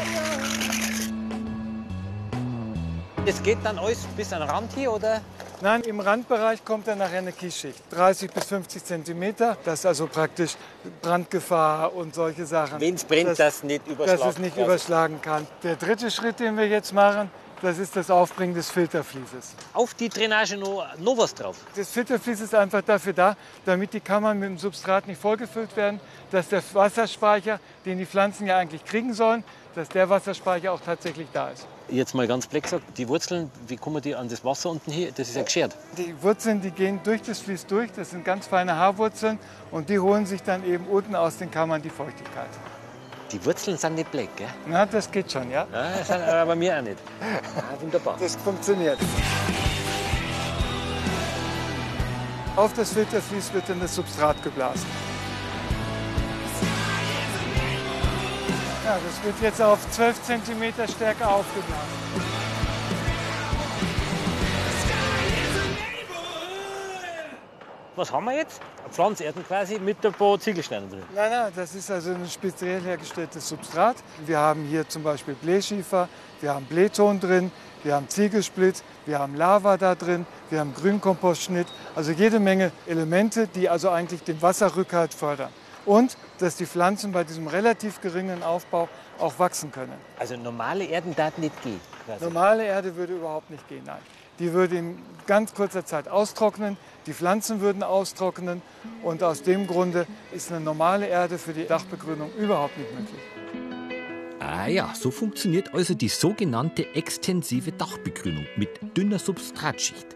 Es 3.26 3.42
geht 3.42 3.58
dann 3.64 3.78
alles 3.78 3.98
bis 4.16 4.32
an 4.32 4.40
den 4.40 4.48
Rand 4.48 4.72
hier, 4.74 4.92
oder? 4.92 5.20
Nein, 5.62 5.80
im 5.82 6.00
Randbereich 6.00 6.64
kommt 6.64 6.86
dann 6.86 6.98
nachher 6.98 7.18
eine 7.18 7.32
Kiesschicht. 7.32 7.82
30 7.90 8.30
bis 8.30 8.44
50 8.44 8.84
Zentimeter. 8.84 9.56
Das 9.64 9.80
ist 9.80 9.86
also 9.86 10.06
praktisch 10.06 10.54
Brandgefahr 11.00 11.94
und 11.94 12.14
solche 12.14 12.44
Sachen. 12.44 12.78
Wenn 12.80 12.94
es 12.94 13.04
brennt, 13.04 13.30
Das- 13.30 13.38
das 13.38 13.62
nicht 13.62 13.86
überschlagen. 13.86 14.20
dass 14.20 14.28
es 14.34 14.38
nicht 14.38 14.54
quasi. 14.54 14.66
überschlagen 14.66 15.22
kann. 15.22 15.46
Der 15.62 15.76
dritte 15.76 16.10
Schritt, 16.10 16.40
den 16.40 16.58
wir 16.58 16.68
jetzt 16.68 16.92
machen, 16.92 17.30
das 17.62 17.78
ist 17.78 17.96
das 17.96 18.10
Aufbringen 18.10 18.54
des 18.54 18.70
Filterflieses. 18.70 19.54
Auf 19.72 19.94
die 19.94 20.10
Drainage 20.10 20.58
noch, 20.58 20.84
noch 20.98 21.16
was 21.16 21.34
drauf. 21.34 21.56
Das 21.74 21.88
Filterflies 21.88 22.40
ist 22.42 22.54
einfach 22.54 22.82
dafür 22.82 23.14
da, 23.14 23.34
damit 23.64 23.94
die 23.94 24.00
Kammern 24.00 24.38
mit 24.38 24.50
dem 24.50 24.58
Substrat 24.58 25.06
nicht 25.06 25.18
vollgefüllt 25.20 25.74
werden, 25.74 25.98
dass 26.30 26.48
der 26.48 26.62
Wasserspeicher, 26.74 27.58
den 27.86 27.96
die 27.96 28.04
Pflanzen 28.04 28.46
ja 28.46 28.58
eigentlich 28.58 28.84
kriegen 28.84 29.14
sollen, 29.14 29.42
dass 29.74 29.88
der 29.88 30.08
Wasserspeicher 30.10 30.70
auch 30.70 30.80
tatsächlich 30.82 31.28
da 31.32 31.48
ist. 31.48 31.66
Jetzt 31.88 32.14
mal 32.14 32.26
ganz 32.26 32.48
blöd 32.48 32.64
gesagt, 32.64 32.82
die 32.98 33.08
Wurzeln, 33.08 33.50
wie 33.68 33.76
kommen 33.76 34.02
die 34.02 34.16
an 34.16 34.28
das 34.28 34.44
Wasser 34.44 34.70
unten 34.70 34.90
hier? 34.90 35.12
Das 35.12 35.28
ist 35.28 35.36
ja 35.36 35.42
geschert. 35.42 35.76
Die 35.96 36.14
Wurzeln, 36.20 36.60
die 36.60 36.72
gehen 36.72 36.98
durch 37.04 37.22
das 37.22 37.38
Vlies 37.38 37.64
durch, 37.64 37.92
das 37.92 38.10
sind 38.10 38.24
ganz 38.24 38.48
feine 38.48 38.74
Haarwurzeln 38.74 39.38
und 39.70 39.88
die 39.88 39.98
holen 40.00 40.26
sich 40.26 40.42
dann 40.42 40.64
eben 40.66 40.84
unten 40.86 41.14
aus 41.14 41.36
den 41.36 41.48
Kammern 41.48 41.80
die 41.80 41.90
Feuchtigkeit. 41.90 42.48
Die 43.30 43.44
Wurzeln 43.44 43.76
sind 43.76 43.94
nicht 43.94 44.10
black, 44.10 44.34
gell? 44.36 44.48
Na, 44.66 44.84
das 44.84 45.10
geht 45.10 45.30
schon, 45.30 45.48
ja? 45.50 45.66
Ja, 45.72 45.90
das 45.98 46.08
sind 46.08 46.22
aber 46.22 46.46
bei 46.46 46.56
mir 46.56 46.76
auch 46.76 46.82
nicht. 46.82 46.98
Ah, 47.56 47.80
wunderbar. 47.80 48.16
Das 48.20 48.36
funktioniert. 48.36 48.98
Auf 52.56 52.72
das 52.74 52.92
Filterflies 52.92 53.52
wird 53.52 53.68
dann 53.68 53.80
das 53.80 53.94
Substrat 53.94 54.42
geblasen. 54.42 54.86
Ja, 58.86 58.96
das 59.04 59.24
wird 59.24 59.34
jetzt 59.42 59.60
auf 59.60 59.80
12 59.90 60.22
cm 60.22 60.88
Stärke 60.88 61.26
aufgeblasen. 61.26 61.74
Was 67.96 68.12
haben 68.12 68.26
wir 68.26 68.36
jetzt? 68.36 68.60
Pflanzerden 68.92 69.44
quasi 69.44 69.80
mit 69.80 70.06
ein 70.06 70.12
paar 70.12 70.38
Ziegelsteinen 70.38 70.88
drin. 70.88 71.02
Nein, 71.16 71.30
nein, 71.32 71.52
das 71.56 71.74
ist 71.74 71.90
also 71.90 72.10
ein 72.10 72.28
speziell 72.30 72.80
hergestelltes 72.80 73.48
Substrat. 73.48 73.96
Wir 74.24 74.38
haben 74.38 74.62
hier 74.66 74.88
zum 74.88 75.02
Beispiel 75.02 75.34
Blähschiefer, 75.34 76.08
wir 76.40 76.54
haben 76.54 76.66
Blähton 76.66 77.18
drin, 77.18 77.50
wir 77.82 77.96
haben 77.96 78.08
Ziegelsplitt, 78.08 78.84
wir 79.04 79.18
haben 79.18 79.34
Lava 79.34 79.78
da 79.78 79.96
drin, 79.96 80.26
wir 80.48 80.60
haben 80.60 80.72
Grünkompostschnitt, 80.74 81.66
also 81.96 82.12
jede 82.12 82.38
Menge 82.38 82.70
Elemente, 82.86 83.48
die 83.48 83.68
also 83.68 83.90
eigentlich 83.90 84.22
den 84.22 84.40
Wasserrückhalt 84.40 85.12
fördern. 85.12 85.50
Und 85.84 86.16
dass 86.38 86.56
die 86.56 86.66
Pflanzen 86.66 87.12
bei 87.12 87.24
diesem 87.24 87.46
relativ 87.48 88.00
geringen 88.00 88.42
Aufbau 88.42 88.88
auch 89.18 89.38
wachsen 89.38 89.72
können. 89.72 89.94
Also 90.18 90.36
normale 90.36 90.84
Erden 90.84 91.14
darf 91.14 91.38
nicht 91.38 91.62
gehen. 91.62 91.80
Quasi. 92.04 92.24
Normale 92.24 92.64
Erde 92.64 92.96
würde 92.96 93.14
überhaupt 93.14 93.50
nicht 93.50 93.66
gehen, 93.68 93.82
nein. 93.84 94.00
Die 94.38 94.52
würde 94.52 94.76
in 94.76 94.98
ganz 95.26 95.54
kurzer 95.54 95.86
Zeit 95.86 96.08
austrocknen, 96.08 96.76
die 97.06 97.14
Pflanzen 97.14 97.60
würden 97.60 97.82
austrocknen 97.82 98.60
und 99.02 99.22
aus 99.22 99.42
dem 99.42 99.66
Grunde 99.66 100.06
ist 100.30 100.52
eine 100.52 100.60
normale 100.60 101.06
Erde 101.06 101.38
für 101.38 101.54
die 101.54 101.66
Dachbegrünung 101.66 102.30
überhaupt 102.34 102.76
nicht 102.76 102.92
möglich. 102.92 103.20
Ah 104.38 104.66
ja, 104.68 104.92
so 104.94 105.10
funktioniert 105.10 105.72
also 105.72 105.94
die 105.94 106.08
sogenannte 106.08 106.94
extensive 106.94 107.72
Dachbegrünung 107.72 108.46
mit 108.56 108.96
dünner 108.96 109.18
Substratschicht. 109.18 110.06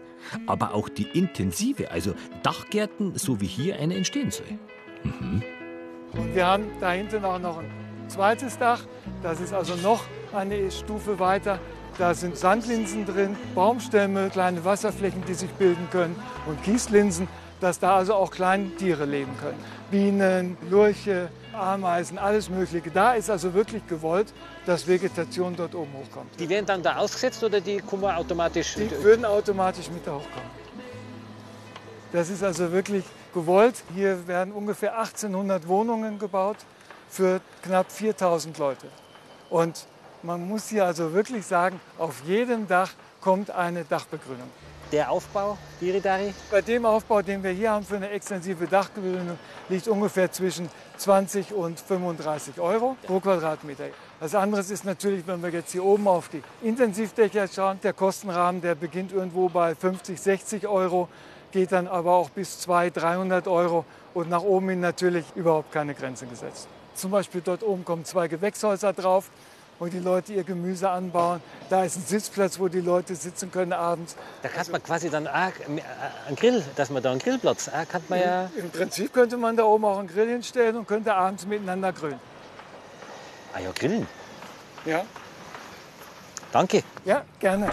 Aber 0.45 0.75
auch 0.75 0.87
die 0.87 1.07
intensive, 1.13 1.89
also 1.89 2.13
Dachgärten, 2.43 3.17
so 3.17 3.41
wie 3.41 3.47
hier 3.47 3.79
eine 3.79 3.95
entstehen 3.95 4.29
soll. 4.31 4.59
Und 6.13 6.35
wir 6.35 6.45
haben 6.45 6.65
da 6.79 6.91
hinten 6.91 7.23
auch 7.25 7.39
noch 7.39 7.59
ein 7.59 7.71
zweites 8.07 8.57
Dach. 8.57 8.81
Das 9.23 9.39
ist 9.39 9.53
also 9.53 9.75
noch 9.75 10.03
eine 10.33 10.69
Stufe 10.71 11.19
weiter. 11.19 11.59
Da 11.97 12.13
sind 12.13 12.37
Sandlinsen 12.37 13.05
drin, 13.05 13.35
Baumstämme, 13.53 14.29
kleine 14.29 14.63
Wasserflächen, 14.63 15.23
die 15.27 15.33
sich 15.33 15.49
bilden 15.51 15.87
können 15.91 16.15
und 16.47 16.63
Kieslinsen, 16.63 17.27
dass 17.59 17.79
da 17.79 17.95
also 17.95 18.15
auch 18.15 18.31
kleine 18.31 18.75
Tiere 18.75 19.05
leben 19.05 19.31
können. 19.39 19.59
Bienen, 19.91 20.57
Lurche, 20.69 21.29
Ameisen, 21.53 22.17
alles 22.17 22.49
Mögliche. 22.49 22.89
Da 22.91 23.13
ist 23.13 23.29
also 23.29 23.53
wirklich 23.53 23.85
gewollt, 23.87 24.33
dass 24.65 24.87
Vegetation 24.87 25.55
dort 25.55 25.75
oben 25.75 25.91
hochkommt. 25.93 26.39
Die 26.39 26.47
werden 26.47 26.65
dann 26.65 26.81
da 26.81 26.95
ausgesetzt 26.95 27.43
oder 27.43 27.59
die 27.59 27.77
kommen 27.77 28.05
automatisch? 28.05 28.75
Die 28.75 28.89
würden 29.03 29.25
automatisch 29.25 29.89
mit 29.91 30.07
da 30.07 30.11
hochkommen. 30.13 30.49
Das 32.13 32.29
ist 32.29 32.43
also 32.43 32.71
wirklich 32.71 33.03
gewollt. 33.33 33.83
Hier 33.93 34.27
werden 34.27 34.53
ungefähr 34.53 34.97
1800 34.97 35.67
Wohnungen 35.67 36.19
gebaut 36.19 36.57
für 37.09 37.41
knapp 37.63 37.91
4000 37.91 38.57
Leute. 38.57 38.87
Und 39.49 39.85
man 40.23 40.47
muss 40.47 40.67
hier 40.69 40.85
also 40.85 41.13
wirklich 41.13 41.45
sagen, 41.45 41.79
auf 41.97 42.21
jedem 42.25 42.67
Dach 42.67 42.91
kommt 43.19 43.51
eine 43.51 43.83
Dachbegrünung. 43.83 44.49
Der 44.91 45.09
Aufbau, 45.09 45.57
Diridari? 45.79 46.33
Bei 46.49 46.61
dem 46.61 46.85
Aufbau, 46.85 47.21
den 47.21 47.41
wir 47.41 47.51
hier 47.51 47.71
haben 47.71 47.85
für 47.85 47.95
eine 47.95 48.09
extensive 48.09 48.67
Dachbegrünung, 48.67 49.39
liegt 49.69 49.87
ungefähr 49.87 50.29
zwischen 50.29 50.69
20 50.97 51.53
und 51.53 51.79
35 51.79 52.59
Euro 52.59 52.97
pro 53.03 53.21
Quadratmeter. 53.21 53.85
Das 54.19 54.35
andere 54.35 54.59
ist 54.59 54.83
natürlich, 54.83 55.25
wenn 55.25 55.41
wir 55.41 55.49
jetzt 55.49 55.71
hier 55.71 55.85
oben 55.85 56.07
auf 56.09 56.27
die 56.27 56.43
Intensivdächer 56.61 57.47
schauen, 57.47 57.79
der 57.81 57.93
Kostenrahmen, 57.93 58.61
der 58.61 58.75
beginnt 58.75 59.13
irgendwo 59.13 59.47
bei 59.47 59.75
50, 59.75 60.19
60 60.19 60.67
Euro, 60.67 61.07
geht 61.51 61.71
dann 61.71 61.87
aber 61.87 62.13
auch 62.13 62.29
bis 62.29 62.59
200, 62.59 63.03
300 63.03 63.47
Euro 63.47 63.85
und 64.13 64.29
nach 64.29 64.43
oben 64.43 64.69
hin 64.69 64.79
natürlich 64.79 65.25
überhaupt 65.35 65.71
keine 65.71 65.93
Grenze 65.93 66.25
gesetzt. 66.25 66.67
Zum 66.95 67.11
Beispiel 67.11 67.41
dort 67.43 67.63
oben 67.63 67.85
kommen 67.85 68.05
zwei 68.05 68.27
Gewächshäuser 68.27 68.93
drauf, 68.93 69.29
wo 69.79 69.87
die 69.87 69.99
Leute 69.99 70.33
ihr 70.33 70.43
Gemüse 70.43 70.89
anbauen. 70.89 71.41
Da 71.69 71.83
ist 71.83 71.97
ein 71.97 72.03
Sitzplatz, 72.05 72.59
wo 72.59 72.67
die 72.67 72.81
Leute 72.81 73.15
sitzen 73.15 73.51
können 73.51 73.73
abends. 73.73 74.15
Da 74.43 74.49
kann 74.49 74.71
man 74.71 74.83
quasi 74.83 75.09
dann 75.09 75.27
auch 75.27 75.33
äh, 75.33 75.81
einen 76.27 76.35
Grill, 76.35 76.63
dass 76.75 76.89
man 76.89 77.01
da 77.01 77.11
einen 77.11 77.19
Grillplatz, 77.19 77.67
äh, 77.67 77.85
kann 77.89 78.03
man 78.07 78.19
ja. 78.19 78.51
Im 78.55 78.69
Prinzip 78.69 79.13
könnte 79.13 79.37
man 79.37 79.55
da 79.57 79.63
oben 79.63 79.85
auch 79.85 79.97
einen 79.97 80.07
Grill 80.07 80.29
hinstellen 80.29 80.75
und 80.75 80.87
könnte 80.87 81.13
abends 81.13 81.47
miteinander 81.47 81.93
grillen. 81.93 82.19
Ah 83.53 83.59
ja, 83.59 83.71
grillen. 83.71 84.07
Ja, 84.85 85.03
Danke. 86.51 86.83
ja 87.05 87.23
gerne. 87.39 87.69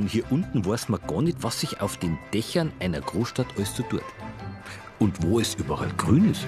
Von 0.00 0.08
hier 0.08 0.24
unten 0.32 0.64
weiß 0.64 0.88
man 0.88 0.98
gar 1.06 1.20
nicht, 1.20 1.42
was 1.42 1.60
sich 1.60 1.82
auf 1.82 1.98
den 1.98 2.16
Dächern 2.32 2.72
einer 2.80 3.02
Großstadt 3.02 3.48
alles 3.54 3.76
so 3.76 3.82
tut. 3.82 4.00
Und 4.98 5.22
wo 5.22 5.38
es 5.38 5.54
überall 5.56 5.90
grün 5.98 6.30
ist. 6.30 6.46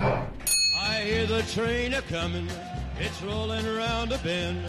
I 0.00 1.02
hear 1.02 1.26
the 1.26 1.42
train 1.52 1.94
a 1.94 2.00
comin', 2.02 2.46
it's 3.00 3.20
rolling 3.24 3.66
around 3.66 4.12
a 4.12 4.18
bend, 4.18 4.64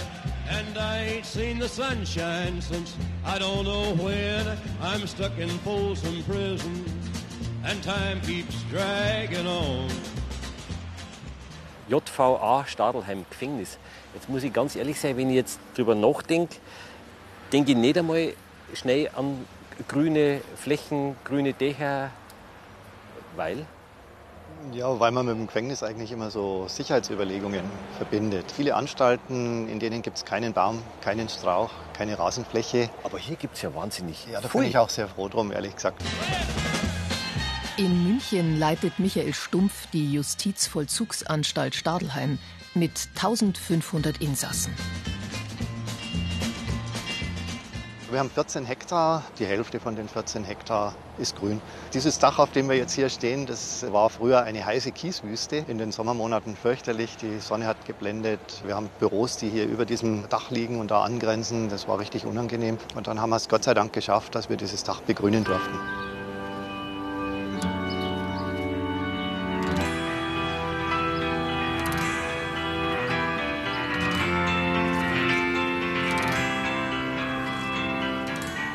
and 0.49 0.75
I 0.75 1.17
ain't 1.17 1.27
seen 1.27 1.59
the 1.59 1.69
sunshine 1.69 2.59
since 2.59 2.95
I 3.23 3.37
don't 3.37 3.65
know 3.65 3.93
when. 4.03 4.47
I'm 4.81 5.05
stuck 5.05 5.37
in 5.37 5.49
Folsom 5.59 6.23
Prison, 6.23 6.83
and 7.63 7.83
time 7.83 8.19
keeps 8.21 8.55
dragging 8.71 9.45
on. 9.45 9.91
JVA 11.91 12.65
Stadelheim 12.65 13.25
Gefängnis. 13.29 13.77
Jetzt 14.13 14.29
muss 14.29 14.43
ich 14.43 14.53
ganz 14.53 14.75
ehrlich 14.75 14.99
sein, 14.99 15.17
wenn 15.17 15.29
ich 15.29 15.35
jetzt 15.35 15.59
drüber 15.75 15.93
nachdenke, 15.93 16.55
denke 17.51 17.71
ich 17.71 17.77
nicht 17.77 17.97
einmal 17.97 18.33
schnell 18.73 19.09
an 19.15 19.45
grüne 19.87 20.41
Flächen, 20.55 21.17
grüne 21.25 21.53
Dächer, 21.53 22.11
weil 23.35 23.65
Ja, 24.73 24.99
weil 24.99 25.11
man 25.11 25.25
mit 25.25 25.35
dem 25.35 25.47
Gefängnis 25.47 25.83
eigentlich 25.83 26.11
immer 26.11 26.31
so 26.31 26.67
Sicherheitsüberlegungen 26.67 27.63
verbindet. 27.97 28.51
Viele 28.51 28.75
Anstalten, 28.75 29.67
in 29.67 29.79
denen 29.79 30.01
gibt 30.01 30.17
es 30.17 30.25
keinen 30.25 30.53
Baum, 30.53 30.81
keinen 31.01 31.27
Strauch, 31.27 31.71
keine 31.93 32.17
Rasenfläche. 32.17 32.89
Aber 33.03 33.17
hier 33.17 33.35
gibt 33.35 33.55
es 33.55 33.63
ja 33.63 33.73
wahnsinnig 33.75 34.27
Ja, 34.31 34.39
da 34.39 34.47
bin 34.47 34.63
ich 34.63 34.77
auch 34.77 34.89
sehr 34.89 35.07
froh 35.07 35.27
drum, 35.27 35.51
ehrlich 35.51 35.75
gesagt. 35.75 36.01
In 37.81 38.03
München 38.03 38.59
leitet 38.59 38.99
Michael 38.99 39.33
Stumpf 39.33 39.87
die 39.91 40.13
Justizvollzugsanstalt 40.13 41.73
Stadelheim 41.73 42.37
mit 42.75 43.09
1500 43.15 44.21
Insassen. 44.21 44.71
Wir 48.11 48.19
haben 48.19 48.29
14 48.29 48.65
Hektar, 48.65 49.23
die 49.39 49.47
Hälfte 49.47 49.79
von 49.79 49.95
den 49.95 50.07
14 50.07 50.43
Hektar 50.43 50.93
ist 51.17 51.35
grün. 51.35 51.59
Dieses 51.95 52.19
Dach, 52.19 52.37
auf 52.37 52.51
dem 52.51 52.69
wir 52.69 52.77
jetzt 52.77 52.93
hier 52.93 53.09
stehen, 53.09 53.47
das 53.47 53.91
war 53.91 54.11
früher 54.11 54.43
eine 54.43 54.63
heiße 54.63 54.91
Kieswüste. 54.91 55.65
In 55.67 55.79
den 55.79 55.91
Sommermonaten 55.91 56.55
fürchterlich, 56.55 57.17
die 57.17 57.39
Sonne 57.39 57.65
hat 57.65 57.83
geblendet. 57.87 58.61
Wir 58.63 58.75
haben 58.75 58.91
Büros, 58.99 59.37
die 59.37 59.49
hier 59.49 59.65
über 59.65 59.85
diesem 59.85 60.29
Dach 60.29 60.51
liegen 60.51 60.79
und 60.79 60.91
da 60.91 61.01
angrenzen. 61.01 61.69
Das 61.69 61.87
war 61.87 61.97
richtig 61.97 62.27
unangenehm. 62.27 62.77
Und 62.93 63.07
dann 63.07 63.19
haben 63.19 63.31
wir 63.31 63.37
es 63.37 63.49
Gott 63.49 63.63
sei 63.63 63.73
Dank 63.73 63.91
geschafft, 63.91 64.35
dass 64.35 64.49
wir 64.49 64.57
dieses 64.57 64.83
Dach 64.83 65.01
begrünen 65.01 65.43
durften. 65.43 66.10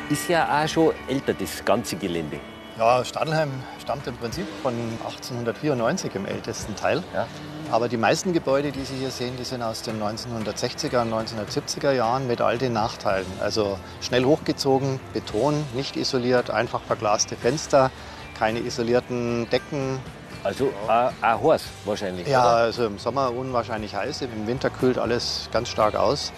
Ist 0.09 0.29
ja 0.29 0.63
auch 0.63 0.69
schon 0.69 0.93
älter, 1.09 1.35
das 1.35 1.65
ganze 1.65 1.97
Gelände. 1.97 2.39
Ja, 2.79 3.05
Stadelheim 3.05 3.51
stammt 3.83 4.07
im 4.07 4.17
Prinzip 4.17 4.47
von 4.63 4.73
1894 5.05 6.15
im 6.15 6.27
ältesten 6.27 6.77
Teil. 6.77 7.03
Ja. 7.13 7.27
Aber 7.73 7.89
die 7.89 7.97
meisten 7.97 8.33
Gebäude, 8.33 8.71
die 8.71 8.85
Sie 8.85 8.95
hier 8.95 9.11
sehen, 9.11 9.35
die 9.37 9.43
sind 9.43 9.63
aus 9.63 9.83
den 9.83 10.01
1960er 10.01 11.03
und 11.03 11.13
1970er 11.13 11.91
Jahren 11.91 12.29
mit 12.29 12.41
all 12.41 12.57
den 12.57 12.73
Nachteilen. 12.73 13.27
Also 13.41 13.79
schnell 14.01 14.25
hochgezogen, 14.25 15.01
Beton, 15.13 15.65
nicht 15.75 15.97
isoliert, 15.97 16.51
einfach 16.51 16.83
verglaste 16.83 17.35
Fenster, 17.35 17.91
keine 18.39 18.61
isolierten 18.61 19.51
Decken. 19.51 19.99
Also 20.45 20.73
auch, 20.87 21.11
auch 21.21 21.53
heiß 21.53 21.65
wahrscheinlich. 21.85 22.29
Ja, 22.29 22.43
oder? 22.43 22.57
also 22.57 22.87
im 22.87 22.99
Sommer 23.01 23.33
unwahrscheinlich 23.33 23.97
heiß, 23.97 24.23
im 24.23 24.47
Winter 24.47 24.71
kühlt 24.71 24.99
alles 24.99 25.49
ganz 25.51 25.69
stark 25.69 25.97
aus. 25.97 26.33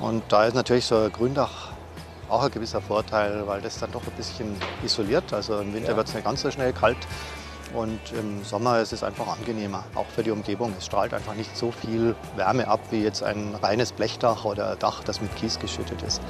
Und 0.00 0.22
da 0.30 0.46
ist 0.46 0.54
natürlich 0.54 0.86
so 0.86 0.96
ein 0.96 1.12
Gründach 1.12 1.71
auch 2.32 2.42
ein 2.42 2.50
gewisser 2.50 2.80
Vorteil, 2.80 3.46
weil 3.46 3.60
das 3.60 3.78
dann 3.78 3.92
doch 3.92 4.02
ein 4.06 4.12
bisschen 4.16 4.56
isoliert. 4.84 5.32
Also 5.32 5.58
im 5.60 5.74
Winter 5.74 5.90
Ja. 5.90 5.96
wird 5.96 6.08
es 6.08 6.14
nicht 6.14 6.24
ganz 6.24 6.40
so 6.42 6.50
schnell 6.50 6.72
kalt. 6.72 6.96
Und 7.74 8.00
im 8.12 8.44
Sommer 8.44 8.80
ist 8.80 8.92
es 8.92 9.02
einfach 9.02 9.26
angenehmer, 9.28 9.84
auch 9.94 10.06
für 10.06 10.22
die 10.22 10.30
Umgebung. 10.30 10.74
Es 10.76 10.84
strahlt 10.86 11.14
einfach 11.14 11.34
nicht 11.34 11.56
so 11.56 11.70
viel 11.72 12.14
Wärme 12.36 12.68
ab 12.68 12.80
wie 12.90 13.02
jetzt 13.02 13.22
ein 13.22 13.54
reines 13.62 13.92
Blechdach 13.92 14.44
oder 14.44 14.72
ein 14.72 14.78
Dach, 14.78 15.02
das 15.04 15.22
mit 15.22 15.34
Kies 15.36 15.58
geschüttet 15.58 16.02
ist. 16.02 16.20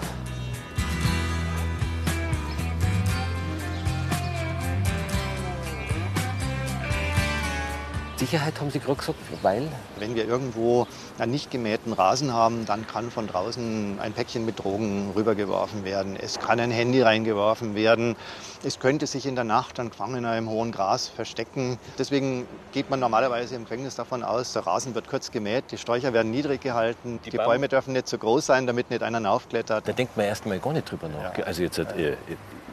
Sicherheit 8.27 8.61
haben 8.61 8.71
Sie 8.71 8.79
gerade 8.79 8.99
gesagt, 8.99 9.19
weil 9.43 9.69
Wenn 9.99 10.15
wir 10.15 10.27
irgendwo 10.29 10.87
einen 11.19 11.33
nicht 11.33 11.51
gemähten 11.51 11.93
Rasen 11.93 12.33
haben, 12.33 12.65
dann 12.67 12.87
kann 12.87 13.11
von 13.11 13.27
draußen 13.27 13.99
ein 14.01 14.13
Päckchen 14.13 14.45
mit 14.45 14.63
Drogen 14.63 15.11
rübergeworfen 15.17 15.85
werden. 15.85 16.17
Es 16.17 16.39
kann 16.39 16.61
ein 16.61 16.71
Handy 16.71 17.03
reingeworfen 17.03 17.75
werden. 17.75 18.15
Es 18.65 18.79
könnte 18.79 19.07
sich 19.09 19.27
in 19.27 19.35
der 19.35 19.43
Nacht 19.45 19.81
ein 19.81 19.91
Gefangener 19.91 20.37
im 20.39 20.49
hohen 20.49 20.71
Gras 20.71 21.09
verstecken. 21.09 21.79
Deswegen 21.99 22.47
geht 22.73 22.91
man 22.91 23.01
normalerweise 23.01 23.57
im 23.57 23.63
Gefängnis 23.65 23.97
davon 23.97 24.23
aus, 24.23 24.53
der 24.53 24.67
Rasen 24.67 24.95
wird 24.95 25.09
kurz 25.09 25.33
gemäht, 25.33 25.65
die 25.73 25.79
Sträucher 25.79 26.13
werden 26.13 26.31
niedrig 26.31 26.61
gehalten, 26.61 27.19
die, 27.25 27.31
Baum- 27.31 27.47
Bäume 27.47 27.69
dürfen 27.69 27.93
nicht 27.93 28.07
zu 28.07 28.19
groß 28.19 28.47
sein, 28.47 28.67
damit 28.69 28.89
nicht 28.91 29.03
einer 29.03 29.29
aufklettert. 29.29 29.87
da 29.89 29.93
denkt 29.93 30.17
man 30.17 30.27
erst 30.27 30.47
mal 30.47 30.59
gar 30.61 30.73
nicht 30.73 30.89
drüber 30.91 31.09
nach. 31.09 31.45
Also 31.45 31.63
jetzt, 31.63 31.79
äh, 31.79 32.17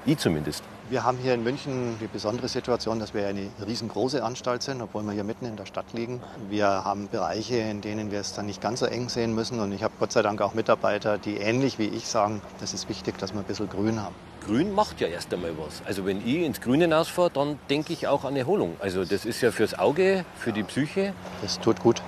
ich 0.06 0.18
zumindest. 0.20 0.64
Wir 0.90 1.04
haben 1.04 1.20
hier 1.20 1.36
in 1.36 1.44
München 1.44 1.98
die 2.02 2.08
besondere 2.08 2.48
Situation, 2.48 3.00
dass 3.00 3.14
wir 3.14 3.28
eine 3.28 3.52
riesengroße 3.64 4.24
Anstalt 4.24 4.64
sind, 4.64 4.82
obwohl 4.82 5.04
wir 5.04 5.12
hier 5.12 5.24
mitten 5.24 5.46
in 5.46 5.56
der 5.56 5.68
Stadt 5.68 5.94
liegen. 5.94 6.20
Wir 6.50 6.66
haben 6.66 7.08
Bereiche, 7.10 7.58
in 7.58 7.82
denen 7.82 8.10
wir 8.10 8.20
es 8.20 8.34
dann 8.34 8.48
nicht 8.48 8.60
ganz 8.60 8.80
so 8.80 8.88
eng 8.88 9.08
sehen 9.08 9.36
müssen. 9.36 9.60
Und 9.60 9.72
ich 9.72 9.84
habe 9.84 9.94
Gott 10.00 10.12
sei 10.12 10.24
Dank 10.24 10.42
auch 10.42 10.56
Mitarbeiter, 10.56 11.20
die 11.20 11.38
ähnlich 11.38 11.78
wie 11.78 11.86
ich 11.86 12.08
sagen, 12.08 12.42
das 12.60 12.74
ist 12.74 12.90
wichtig, 12.90 13.20
dass 13.20 13.34
wir 13.34 13.42
ein 13.42 13.46
bisschen 13.46 13.70
Grün 13.70 14.02
haben. 14.02 14.16
Grün 14.44 14.74
macht 14.74 15.00
ja 15.00 15.08
erst 15.08 15.32
einmal 15.32 15.52
was. 15.60 15.84
Also 15.86 16.08
wenn 16.08 16.28
ich 16.28 16.38
ins 16.38 16.60
Grüne 16.60 16.86
hinausfahre, 16.86 17.30
dann 17.30 17.60
denke 17.70 17.94
ich 17.94 18.08
auch 18.08 18.26
an 18.26 18.36
Erholung. 18.36 18.76
Also 18.80 19.06
das 19.06 19.26
ist 19.26 19.42
ja 19.42 19.52
fürs 19.52 19.78
Auge, 19.78 20.26
für 20.38 20.54
die 20.54 20.64
Psyche. 20.64 21.14
Das 21.44 21.60
tut 21.60 21.82
gut. 21.82 22.02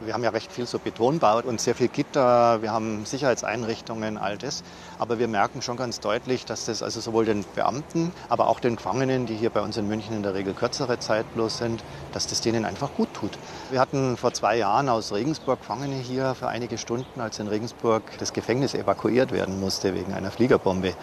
Wir 0.00 0.14
haben 0.14 0.24
ja 0.24 0.30
recht 0.30 0.52
viel 0.52 0.66
so 0.66 0.78
Betonbau 0.78 1.40
und 1.40 1.60
sehr 1.60 1.74
viel 1.74 1.88
Gitter. 1.88 2.62
Wir 2.62 2.72
haben 2.72 3.04
Sicherheitseinrichtungen, 3.06 4.18
all 4.18 4.36
das. 4.36 4.62
Aber 4.98 5.18
wir 5.18 5.28
merken 5.28 5.62
schon 5.62 5.76
ganz 5.76 6.00
deutlich, 6.00 6.44
dass 6.44 6.66
das 6.66 6.82
also 6.82 7.00
sowohl 7.00 7.24
den 7.24 7.44
Beamten, 7.54 8.12
aber 8.28 8.48
auch 8.48 8.60
den 8.60 8.76
Gefangenen, 8.76 9.26
die 9.26 9.34
hier 9.34 9.50
bei 9.50 9.60
uns 9.60 9.76
in 9.76 9.88
München 9.88 10.16
in 10.16 10.22
der 10.22 10.34
Regel 10.34 10.54
kürzere 10.54 10.98
Zeit 10.98 11.32
bloß 11.34 11.58
sind, 11.58 11.84
dass 12.12 12.26
das 12.26 12.40
denen 12.40 12.64
einfach 12.64 12.90
gut 12.96 13.12
tut. 13.14 13.38
Wir 13.70 13.80
hatten 13.80 14.16
vor 14.16 14.32
zwei 14.32 14.56
Jahren 14.56 14.88
aus 14.88 15.12
Regensburg 15.12 15.60
Gefangene 15.60 15.96
hier 15.96 16.34
für 16.34 16.48
einige 16.48 16.76
Stunden, 16.76 17.20
als 17.20 17.38
in 17.38 17.48
Regensburg 17.48 18.02
das 18.18 18.32
Gefängnis 18.32 18.74
evakuiert 18.74 19.32
werden 19.32 19.60
musste 19.60 19.94
wegen 19.94 20.12
einer 20.12 20.30
Fliegerbombe. 20.30 20.94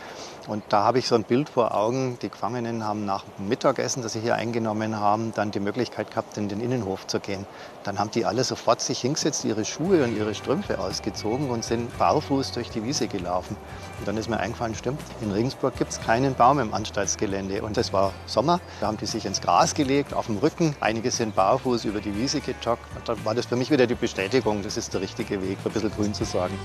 Und 0.47 0.63
da 0.69 0.83
habe 0.83 0.99
ich 0.99 1.07
so 1.07 1.15
ein 1.15 1.23
Bild 1.23 1.49
vor 1.49 1.75
Augen. 1.75 2.17
Die 2.21 2.29
Gefangenen 2.29 2.85
haben 2.85 3.05
nach 3.05 3.23
dem 3.37 3.47
Mittagessen, 3.47 4.01
das 4.01 4.13
sie 4.13 4.19
hier 4.19 4.35
eingenommen 4.35 4.99
haben, 4.99 5.31
dann 5.33 5.51
die 5.51 5.59
Möglichkeit 5.59 6.09
gehabt, 6.09 6.37
in 6.37 6.49
den 6.49 6.61
Innenhof 6.61 7.07
zu 7.07 7.19
gehen. 7.19 7.45
Dann 7.83 7.99
haben 7.99 8.11
die 8.11 8.25
alle 8.25 8.43
sofort 8.43 8.81
sich 8.81 8.99
hingesetzt, 9.01 9.45
ihre 9.45 9.65
Schuhe 9.65 10.03
und 10.03 10.15
ihre 10.15 10.35
Strümpfe 10.35 10.79
ausgezogen 10.79 11.49
und 11.49 11.63
sind 11.63 11.97
barfuß 11.97 12.51
durch 12.53 12.69
die 12.69 12.83
Wiese 12.83 13.07
gelaufen. 13.07 13.55
Und 13.99 14.07
dann 14.07 14.17
ist 14.17 14.29
mir 14.29 14.39
eingefallen, 14.39 14.75
stimmt, 14.75 15.01
in 15.21 15.31
Regensburg 15.31 15.75
gibt 15.77 15.91
es 15.91 16.01
keinen 16.01 16.35
Baum 16.35 16.59
im 16.59 16.73
Anstaltsgelände. 16.73 17.61
Und 17.61 17.77
es 17.77 17.93
war 17.93 18.11
Sommer, 18.25 18.59
da 18.79 18.87
haben 18.87 18.97
die 18.97 19.05
sich 19.05 19.25
ins 19.25 19.41
Gras 19.41 19.73
gelegt, 19.73 20.13
auf 20.13 20.25
dem 20.25 20.37
Rücken. 20.37 20.75
Einige 20.79 21.11
sind 21.11 21.35
barfuß 21.35 21.85
über 21.85 22.01
die 22.01 22.15
Wiese 22.15 22.41
gejoggt. 22.41 22.83
Und 22.95 23.07
dann 23.07 23.23
war 23.25 23.35
das 23.35 23.45
für 23.45 23.55
mich 23.55 23.71
wieder 23.71 23.87
die 23.87 23.95
Bestätigung, 23.95 24.63
das 24.63 24.77
ist 24.77 24.93
der 24.93 25.01
richtige 25.01 25.41
Weg, 25.41 25.57
ein 25.63 25.71
bisschen 25.71 25.91
grün 25.91 26.13
zu 26.13 26.25
sagen. 26.25 26.57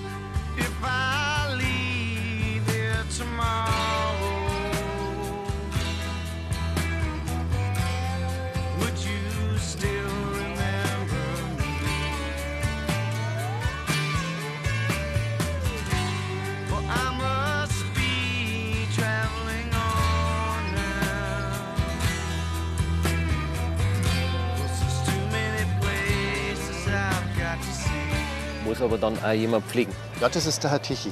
Tomorrow, 3.17 3.66
Muss 28.77 28.85
aber 28.85 28.99
dann 28.99 29.17
auch 29.25 29.33
jemand 29.33 29.65
pflegen. 29.65 29.91
Ja, 30.21 30.29
das 30.29 30.45
ist 30.45 30.63
der 30.63 30.71
Herr 30.71 30.83
Tichy. 30.83 31.11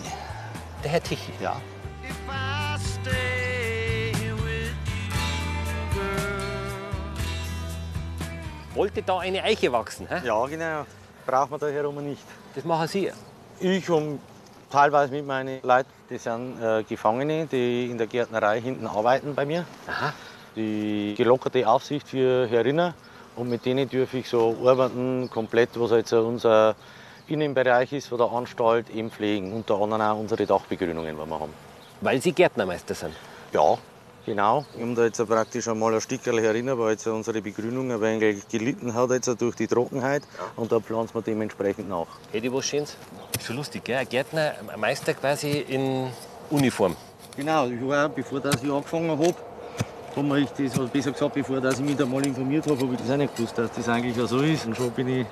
Der 0.83 0.91
Herr 0.91 1.03
Tichy. 1.03 1.33
Ja. 1.41 1.57
Wollte 8.75 9.03
da 9.03 9.21
eine 9.21 9.43
Eiche 9.43 9.73
wachsen? 9.73 10.07
Hä? 10.11 10.27
Ja, 10.27 10.45
genau. 10.45 10.85
Braucht 11.25 11.53
man 11.53 11.61
da 11.61 11.69
herum 11.69 12.07
nicht. 12.07 12.21
Das 12.55 12.67
machen 12.67 12.87
Sie. 12.87 13.11
Ich 13.61 13.89
und 13.89 14.21
teilweise 14.71 15.15
mit 15.15 15.27
meinen 15.27 15.63
Leuten, 15.63 15.89
die 16.11 16.19
sind 16.19 16.63
äh, 16.63 16.83
Gefangene, 16.83 17.47
die 17.47 17.91
in 17.91 17.97
der 17.97 18.09
Gärtnerei 18.09 18.61
hinten 18.61 18.87
arbeiten 18.87 19.35
bei 19.35 19.47
mir. 19.47 19.65
Aha. 19.87 20.13
Die 20.55 21.15
gelockerte 21.17 21.67
Aufsicht 21.67 22.09
für 22.09 22.47
herinnen. 22.47 22.93
Und 23.37 23.49
mit 23.49 23.65
denen 23.65 23.89
dürfe 23.89 24.19
ich 24.19 24.29
so 24.29 24.55
arbeiten, 24.63 25.31
komplett, 25.31 25.71
was 25.81 25.93
jetzt 25.93 26.13
unser 26.13 26.77
Innenbereich 27.27 27.93
ist 27.93 28.09
von 28.09 28.19
der 28.19 28.31
Anstalt, 28.31 28.91
eben 28.91 29.11
pflegen. 29.11 29.53
Unter 29.53 29.81
anderem 29.81 30.03
auch 30.03 30.19
unsere 30.19 30.45
Dachbegrünungen, 30.45 31.17
die 31.17 31.31
wir 31.31 31.41
haben. 31.41 31.53
Weil 32.03 32.21
Sie 32.21 32.33
Gärtnermeister 32.33 32.95
sind. 32.95 33.15
Ja, 33.53 33.79
genau. 34.27 34.67
Wir 34.75 34.85
haben 34.85 34.95
da 34.95 35.05
jetzt 35.05 35.27
praktisch 35.27 35.67
einmal 35.69 35.95
ein 35.95 36.03
Stückchen 36.03 36.39
herinnen, 36.39 36.79
weil 36.79 36.93
jetzt 36.93 37.07
unsere 37.07 37.41
Begrünung 37.41 37.91
ein 37.93 38.01
wenig 38.01 38.47
gelitten 38.49 38.93
hat 38.93 39.11
jetzt 39.11 39.41
durch 39.41 39.57
die 39.57 39.67
Trockenheit. 39.67 40.23
Und 40.57 40.71
da 40.71 40.81
pflanzen 40.81 41.15
wir 41.15 41.23
dementsprechend 41.23 41.89
nach. 41.89 42.09
Hätte 42.31 42.47
ich 42.47 42.53
was 42.53 42.67
Schönes? 42.67 42.97
So 43.41 43.55
lustig, 43.55 43.85
gell? 43.85 43.97
Ein 43.97 44.09
Gärtner, 44.09 44.53
ein 44.73 44.81
Meister 44.81 45.15
quasi 45.15 45.65
in 45.67 46.09
Uniform. 46.51 46.95
Genau, 47.37 47.67
ich 47.69 47.89
war, 47.89 48.11
bevor 48.11 48.41
dass 48.41 48.63
ich 48.63 48.71
angefangen 48.71 49.11
habe, 49.11 49.35
haben 50.15 50.29
wir 50.29 50.37
ich 50.37 50.51
das, 50.51 50.79
oder 50.79 50.89
besser 50.89 51.11
gesagt, 51.11 51.35
bevor 51.35 51.61
dass 51.61 51.81
ich 51.81 51.85
mich 51.87 51.97
da 51.97 52.05
mal 52.05 52.25
informiert 52.25 52.67
habe, 52.67 52.79
habe 52.79 52.93
ich 52.93 53.01
das 53.01 53.11
auch 53.11 53.17
nicht 53.17 53.35
gewusst, 53.35 53.57
dass 53.57 53.73
das 53.73 53.89
eigentlich 53.89 54.21
auch 54.23 54.29
so 54.29 54.41
ist. 54.41 54.67
Und 54.67 54.77
schon 54.77 54.91
bin 54.91 55.09
ich 55.09 55.27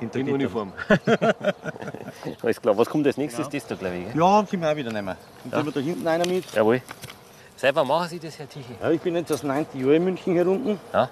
hinter 0.00 0.18
In. 0.20 0.30
Uniform. 0.30 0.72
Alles 2.42 2.60
klar. 2.60 2.76
Was 2.76 2.88
kommt 2.88 3.06
als 3.06 3.16
nächstes? 3.16 3.48
Das 3.48 3.66
da, 3.66 3.74
glaube 3.74 3.96
ich. 3.96 4.12
Gell? 4.12 4.16
Ja, 4.22 4.44
können 4.48 4.62
wir 4.62 4.70
auch 4.72 4.76
wieder 4.76 4.92
nehmen. 4.92 5.16
Und 5.44 5.52
Ja. 5.52 5.60
ja. 5.62 5.70
da 5.70 5.80
hinten 5.80 6.06
einer 6.06 6.26
mit. 6.26 6.52
Jawohl. 6.52 6.82
Seit 7.56 7.74
wann 7.74 7.86
machen 7.86 8.08
Sie 8.08 8.18
das, 8.18 8.38
Herr 8.38 8.48
Tichy? 8.48 8.74
Ja, 8.82 8.90
ich 8.90 9.00
bin 9.00 9.14
jetzt 9.16 9.30
das 9.30 9.42
neunte 9.42 9.78
Jahr 9.78 9.92
in 9.94 10.04
München 10.04 10.34
hier 10.34 10.46
unten. 10.46 10.78
Ja. 10.92 11.08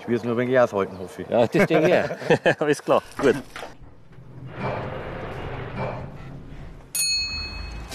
Ich 0.00 0.06
will 0.06 0.16
es 0.16 0.22
nur 0.24 0.34
ein 0.34 0.38
wenig 0.38 0.58
aushalten, 0.58 0.96
hoffe 0.98 1.22
ich. 1.22 1.28
Ja, 1.28 1.46
das 1.46 1.66
denke 1.66 1.88
ich 1.88 1.94
auch. 2.56 2.60
Alles 2.60 2.82
klar. 2.82 3.02
Gut. 3.20 3.34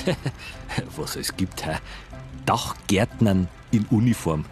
Was 0.98 1.16
es 1.16 1.36
gibt, 1.36 1.66
hä? 1.66 1.78
Dachgärtnern 2.46 3.48
in 3.72 3.86
Uniform. 3.90 4.46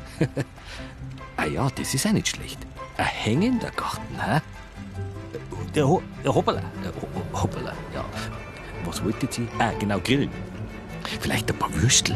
Ah 1.35 1.45
ja, 1.45 1.67
das 1.75 1.93
ist 1.93 2.05
auch 2.07 2.11
nicht 2.13 2.27
schlecht. 2.29 2.59
Ein 2.97 3.05
hängender 3.05 3.71
Garten, 3.71 4.15
hä? 4.23 4.39
Ho 5.77 6.01
der 6.23 6.34
Hoppala. 6.36 6.62
Ho 6.62 7.41
Hoppala, 7.41 7.73
ja. 7.93 8.03
Was 8.86 9.03
wollte 9.03 9.27
sie? 9.29 9.47
Ah, 9.60 9.71
genau, 9.79 9.99
grillen. 9.99 10.29
Vielleicht 11.19 11.49
ein 11.51 11.57
paar 11.57 11.73
Würstel? 11.81 12.15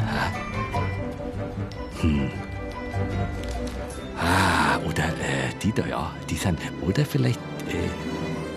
Hm. 2.02 2.30
Ah, 4.20 4.78
oder 4.88 5.06
äh, 5.06 5.54
die 5.62 5.72
da, 5.72 5.86
ja. 5.86 6.12
Die 6.30 6.36
sind. 6.36 6.60
Oder 6.82 7.06
vielleicht 7.06 7.40
äh, 7.70 7.90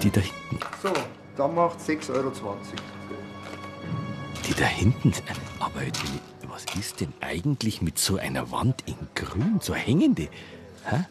die 0.02 0.10
da 0.10 0.20
hinten. 0.20 0.58
So, 0.82 0.90
dann 1.36 1.54
macht 1.54 1.78
6,20 1.80 2.10
Euro. 2.14 2.32
Die 4.46 4.54
da 4.54 4.64
hinten. 4.64 5.12
sind- 5.12 5.24
Aber 5.60 5.80
was 6.48 6.64
ist 6.78 7.00
denn 7.00 7.12
eigentlich 7.20 7.82
mit 7.82 7.98
so 7.98 8.16
einer 8.16 8.50
Wand 8.50 8.82
in 8.86 8.96
Grün, 9.14 9.58
so 9.60 9.74
hängende? 9.74 10.28
Hä? 10.84 11.04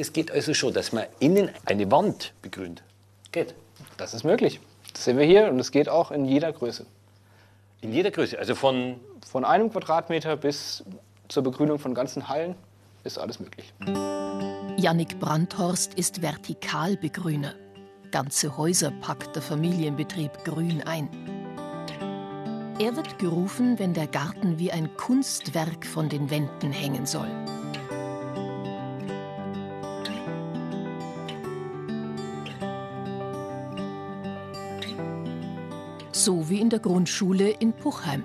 Das 0.00 0.14
geht 0.14 0.30
also 0.30 0.54
schon, 0.54 0.72
dass 0.72 0.92
man 0.92 1.04
innen 1.18 1.50
eine 1.66 1.90
Wand 1.90 2.32
begrünt. 2.40 2.82
Geht. 3.32 3.54
Das 3.98 4.14
ist 4.14 4.24
möglich. 4.24 4.58
Das 4.94 5.04
sehen 5.04 5.18
wir 5.18 5.26
hier 5.26 5.50
und 5.50 5.60
es 5.60 5.72
geht 5.72 5.90
auch 5.90 6.10
in 6.10 6.24
jeder 6.24 6.54
Größe. 6.54 6.86
In 7.82 7.92
jeder 7.92 8.10
Größe, 8.10 8.38
also 8.38 8.54
von 8.54 8.98
Von 9.30 9.44
einem 9.44 9.70
Quadratmeter 9.70 10.38
bis 10.38 10.82
zur 11.28 11.42
Begrünung 11.42 11.78
von 11.78 11.92
ganzen 11.92 12.30
Hallen 12.30 12.54
ist 13.04 13.18
alles 13.18 13.40
möglich. 13.40 13.74
Jannik 14.78 15.20
Brandhorst 15.20 15.92
ist 15.94 16.22
Vertikalbegrüner. 16.22 17.54
Ganze 18.10 18.56
Häuser 18.56 18.92
packt 19.02 19.36
der 19.36 19.42
Familienbetrieb 19.42 20.32
grün 20.46 20.82
ein. 20.82 21.10
Er 22.78 22.96
wird 22.96 23.18
gerufen, 23.18 23.78
wenn 23.78 23.92
der 23.92 24.06
Garten 24.06 24.58
wie 24.58 24.72
ein 24.72 24.96
Kunstwerk 24.96 25.84
von 25.84 26.08
den 26.08 26.30
Wänden 26.30 26.72
hängen 26.72 27.04
soll. 27.04 27.28
So 36.22 36.50
wie 36.50 36.60
in 36.60 36.68
der 36.68 36.80
Grundschule 36.80 37.48
in 37.48 37.72
Puchheim. 37.72 38.22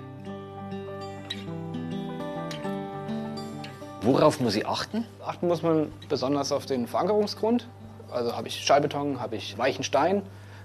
Worauf 4.02 4.38
muss 4.38 4.54
ich 4.54 4.66
achten? 4.66 5.06
Achten 5.24 5.48
muss 5.48 5.62
man 5.62 5.90
besonders 6.06 6.52
auf 6.52 6.66
den 6.66 6.86
Verankerungsgrund. 6.86 7.66
Also 8.10 8.36
habe 8.36 8.48
ich 8.48 8.60
Schallbeton, 8.62 9.18
habe 9.18 9.36
ich 9.36 9.56
weichen 9.56 9.82
Stein, 9.82 10.20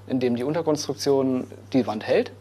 in 0.07 0.19
dem 0.19 0.35
die 0.35 0.43
Unterkonstruktion 0.43 1.47
die 1.71 1.87
Wand 1.87 2.05
hält. 2.05 2.33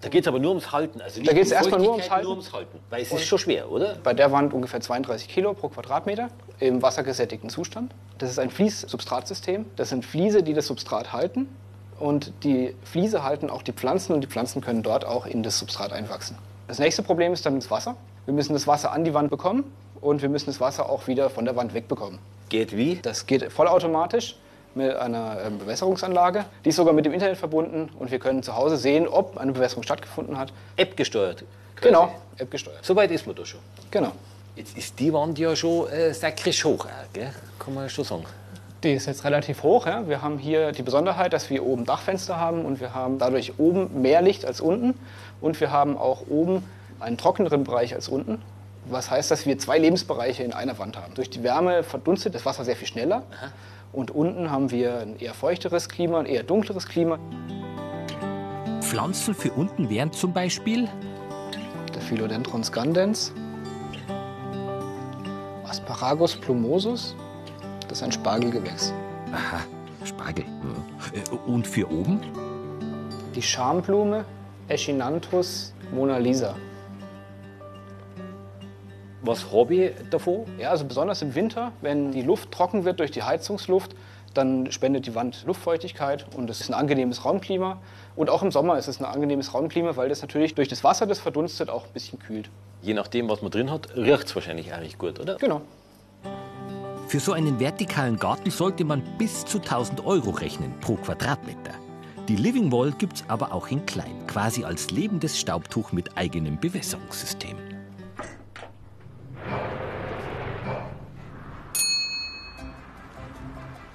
Da 0.00 0.08
geht 0.08 0.22
es 0.22 0.26
aber 0.26 0.40
nur 0.40 0.50
ums 0.50 0.72
Halten. 0.72 1.00
Also 1.00 1.22
Da 1.22 1.32
geht 1.32 1.44
es 1.44 1.52
um 1.52 1.56
erstmal 1.56 1.80
nur 1.80 1.92
ums 1.92 2.10
Halten. 2.10 2.24
Nur 2.24 2.32
ums 2.32 2.52
Halten. 2.52 2.80
Weil 2.90 3.02
es 3.02 3.12
ist 3.12 3.26
schon 3.26 3.38
schwer, 3.38 3.70
oder? 3.70 3.98
Bei 4.02 4.14
der 4.14 4.32
Wand 4.32 4.52
ungefähr 4.52 4.80
32 4.80 5.28
Kilo 5.28 5.54
pro 5.54 5.68
Quadratmeter 5.68 6.28
im 6.58 6.82
wassergesättigten 6.82 7.50
Zustand. 7.50 7.94
Das 8.18 8.30
ist 8.30 8.40
ein 8.40 8.50
Fließsubstratsystem. 8.50 9.66
Das 9.76 9.90
sind 9.90 10.04
Fliese, 10.04 10.42
die 10.42 10.54
das 10.54 10.66
Substrat 10.66 11.12
halten. 11.12 11.46
Und 11.98 12.32
die 12.42 12.74
Fliese 12.84 13.22
halten 13.22 13.50
auch 13.50 13.62
die 13.62 13.72
Pflanzen 13.72 14.12
und 14.12 14.20
die 14.20 14.26
Pflanzen 14.26 14.60
können 14.60 14.82
dort 14.82 15.04
auch 15.04 15.26
in 15.26 15.42
das 15.42 15.58
Substrat 15.58 15.92
einwachsen. 15.92 16.36
Das 16.66 16.78
nächste 16.78 17.02
Problem 17.02 17.32
ist 17.32 17.46
dann 17.46 17.56
das 17.56 17.70
Wasser. 17.70 17.96
Wir 18.24 18.34
müssen 18.34 18.52
das 18.52 18.66
Wasser 18.66 18.92
an 18.92 19.04
die 19.04 19.14
Wand 19.14 19.30
bekommen 19.30 19.72
und 20.00 20.22
wir 20.22 20.28
müssen 20.28 20.46
das 20.46 20.60
Wasser 20.60 20.88
auch 20.88 21.06
wieder 21.06 21.30
von 21.30 21.44
der 21.44 21.56
Wand 21.56 21.74
wegbekommen. 21.74 22.18
Geht 22.48 22.76
wie? 22.76 22.96
Das 22.96 23.26
geht 23.26 23.52
vollautomatisch 23.52 24.36
mit 24.74 24.94
einer 24.96 25.40
ähm, 25.44 25.58
Bewässerungsanlage. 25.58 26.44
Die 26.64 26.70
ist 26.70 26.76
sogar 26.76 26.94
mit 26.94 27.04
dem 27.04 27.12
Internet 27.12 27.36
verbunden 27.36 27.90
und 27.98 28.10
wir 28.10 28.18
können 28.18 28.42
zu 28.42 28.56
Hause 28.56 28.76
sehen, 28.76 29.06
ob 29.06 29.36
eine 29.36 29.52
Bewässerung 29.52 29.82
stattgefunden 29.82 30.38
hat. 30.38 30.52
App 30.76 30.96
gesteuert. 30.96 31.44
Genau, 31.80 32.14
App 32.38 32.50
gesteuert. 32.50 32.84
Soweit 32.84 33.10
ist 33.10 33.26
man 33.26 33.36
da 33.36 33.44
schon. 33.44 33.60
Genau. 33.90 34.12
Jetzt 34.56 34.76
ist 34.76 34.98
die 35.00 35.12
Wand 35.12 35.38
ja 35.38 35.54
schon 35.56 35.88
äh, 35.88 36.14
säckrisch 36.14 36.64
hoch, 36.64 36.86
äh, 36.86 36.90
gell? 37.12 37.34
kann 37.58 37.74
man 37.74 37.88
schon 37.88 38.04
sagen. 38.04 38.24
Die 38.84 38.92
ist 38.92 39.06
jetzt 39.06 39.24
relativ 39.24 39.62
hoch. 39.62 39.86
Ja. 39.86 40.06
Wir 40.06 40.20
haben 40.20 40.36
hier 40.36 40.72
die 40.72 40.82
Besonderheit, 40.82 41.32
dass 41.32 41.48
wir 41.48 41.64
oben 41.64 41.86
Dachfenster 41.86 42.36
haben 42.38 42.66
und 42.66 42.80
wir 42.80 42.94
haben 42.94 43.18
dadurch 43.18 43.58
oben 43.58 44.02
mehr 44.02 44.20
Licht 44.20 44.44
als 44.44 44.60
unten. 44.60 44.92
Und 45.40 45.58
wir 45.58 45.72
haben 45.72 45.96
auch 45.96 46.26
oben 46.28 46.62
einen 47.00 47.16
trockeneren 47.16 47.64
Bereich 47.64 47.94
als 47.94 48.10
unten. 48.10 48.42
Was 48.84 49.10
heißt, 49.10 49.30
dass 49.30 49.46
wir 49.46 49.58
zwei 49.58 49.78
Lebensbereiche 49.78 50.42
in 50.42 50.52
einer 50.52 50.78
Wand 50.78 50.98
haben. 50.98 51.14
Durch 51.14 51.30
die 51.30 51.42
Wärme 51.42 51.82
verdunstet 51.82 52.34
das 52.34 52.44
Wasser 52.44 52.66
sehr 52.66 52.76
viel 52.76 52.86
schneller. 52.86 53.22
Und 53.90 54.10
unten 54.10 54.50
haben 54.50 54.70
wir 54.70 54.98
ein 54.98 55.18
eher 55.18 55.32
feuchteres 55.32 55.88
Klima, 55.88 56.20
ein 56.20 56.26
eher 56.26 56.42
dunkleres 56.42 56.86
Klima. 56.86 57.18
Pflanzen 58.82 59.34
für 59.34 59.52
unten 59.52 59.88
wären 59.88 60.12
zum 60.12 60.34
Beispiel 60.34 60.88
Der 61.94 62.02
Philodendron 62.02 62.62
scandens, 62.62 63.32
Asparagus 65.64 66.36
plumosus, 66.36 67.16
das 67.94 68.00
ist 68.00 68.06
ein 68.06 68.12
Spargelgewächs. 68.12 68.92
Aha, 69.32 69.60
Spargel. 70.04 70.44
Äh, 71.12 71.36
Und 71.46 71.64
für 71.64 71.88
oben? 71.88 72.20
Die 73.36 73.40
Schamblume 73.42 74.24
Echinanthus 74.66 75.72
mona 75.92 76.18
lisa. 76.18 76.56
Was 79.22 79.46
habe 79.52 79.74
ich 79.76 79.92
davon? 80.10 80.44
Ja, 80.58 80.70
also 80.70 80.84
besonders 80.84 81.22
im 81.22 81.36
Winter, 81.36 81.70
wenn 81.82 82.10
die 82.10 82.22
Luft 82.22 82.50
trocken 82.50 82.84
wird 82.84 82.98
durch 82.98 83.12
die 83.12 83.22
Heizungsluft, 83.22 83.94
dann 84.34 84.72
spendet 84.72 85.06
die 85.06 85.14
Wand 85.14 85.44
Luftfeuchtigkeit 85.46 86.26
und 86.36 86.50
es 86.50 86.60
ist 86.60 86.70
ein 86.70 86.74
angenehmes 86.74 87.24
Raumklima. 87.24 87.80
Und 88.16 88.28
auch 88.28 88.42
im 88.42 88.50
Sommer 88.50 88.76
ist 88.76 88.88
es 88.88 88.98
ein 88.98 89.04
angenehmes 89.04 89.54
Raumklima, 89.54 89.94
weil 89.94 90.08
das 90.08 90.20
natürlich 90.20 90.56
durch 90.56 90.66
das 90.66 90.82
Wasser, 90.82 91.06
das 91.06 91.20
verdunstet, 91.20 91.70
auch 91.70 91.84
ein 91.84 91.92
bisschen 91.92 92.18
kühlt. 92.18 92.50
Je 92.82 92.92
nachdem, 92.92 93.28
was 93.28 93.40
man 93.40 93.52
drin 93.52 93.70
hat, 93.70 93.94
riecht 93.94 94.24
es 94.24 94.34
wahrscheinlich 94.34 94.72
recht 94.72 94.98
gut, 94.98 95.20
oder? 95.20 95.36
Genau. 95.36 95.62
Für 97.14 97.20
so 97.20 97.32
einen 97.32 97.60
vertikalen 97.60 98.18
Garten 98.18 98.50
sollte 98.50 98.84
man 98.84 99.00
bis 99.18 99.44
zu 99.44 99.58
1000 99.58 100.04
Euro 100.04 100.30
rechnen 100.30 100.74
pro 100.80 100.96
Quadratmeter. 100.96 101.74
Die 102.26 102.34
Living 102.34 102.72
Wall 102.72 102.90
gibt's 102.90 103.22
aber 103.28 103.52
auch 103.52 103.68
in 103.68 103.86
klein, 103.86 104.26
quasi 104.26 104.64
als 104.64 104.90
lebendes 104.90 105.38
Staubtuch 105.38 105.92
mit 105.92 106.18
eigenem 106.18 106.58
Bewässerungssystem. 106.58 107.56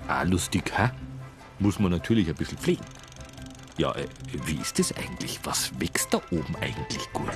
Ah, 0.08 0.24
lustig, 0.24 0.72
hä? 0.78 0.92
Muss 1.60 1.78
man 1.78 1.92
natürlich 1.92 2.30
ein 2.30 2.36
bisschen 2.36 2.58
pflegen. 2.58 2.86
Ja, 3.78 3.94
äh, 3.96 4.08
wie 4.46 4.62
ist 4.62 4.80
das 4.80 4.96
eigentlich? 4.96 5.42
Was 5.44 5.78
wächst 5.78 6.14
da 6.14 6.22
oben 6.32 6.56
eigentlich 6.62 7.12
gut? 7.12 7.36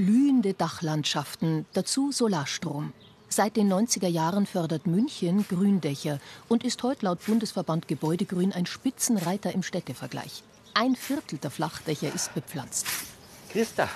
Blühende 0.00 0.54
Dachlandschaften, 0.54 1.66
dazu 1.74 2.10
Solarstrom. 2.10 2.94
Seit 3.28 3.58
den 3.58 3.70
90er 3.70 4.08
Jahren 4.08 4.46
fördert 4.46 4.86
München 4.86 5.44
Gründächer 5.46 6.20
und 6.48 6.64
ist 6.64 6.82
heute 6.82 7.04
laut 7.04 7.18
Bundesverband 7.26 7.86
Gebäudegrün 7.86 8.54
ein 8.54 8.64
Spitzenreiter 8.64 9.52
im 9.52 9.62
Städtevergleich. 9.62 10.42
Ein 10.72 10.96
Viertel 10.96 11.36
der 11.36 11.50
Flachdächer 11.50 12.14
ist 12.14 12.32
bepflanzt. 12.32 12.86
Christa, 13.52 13.90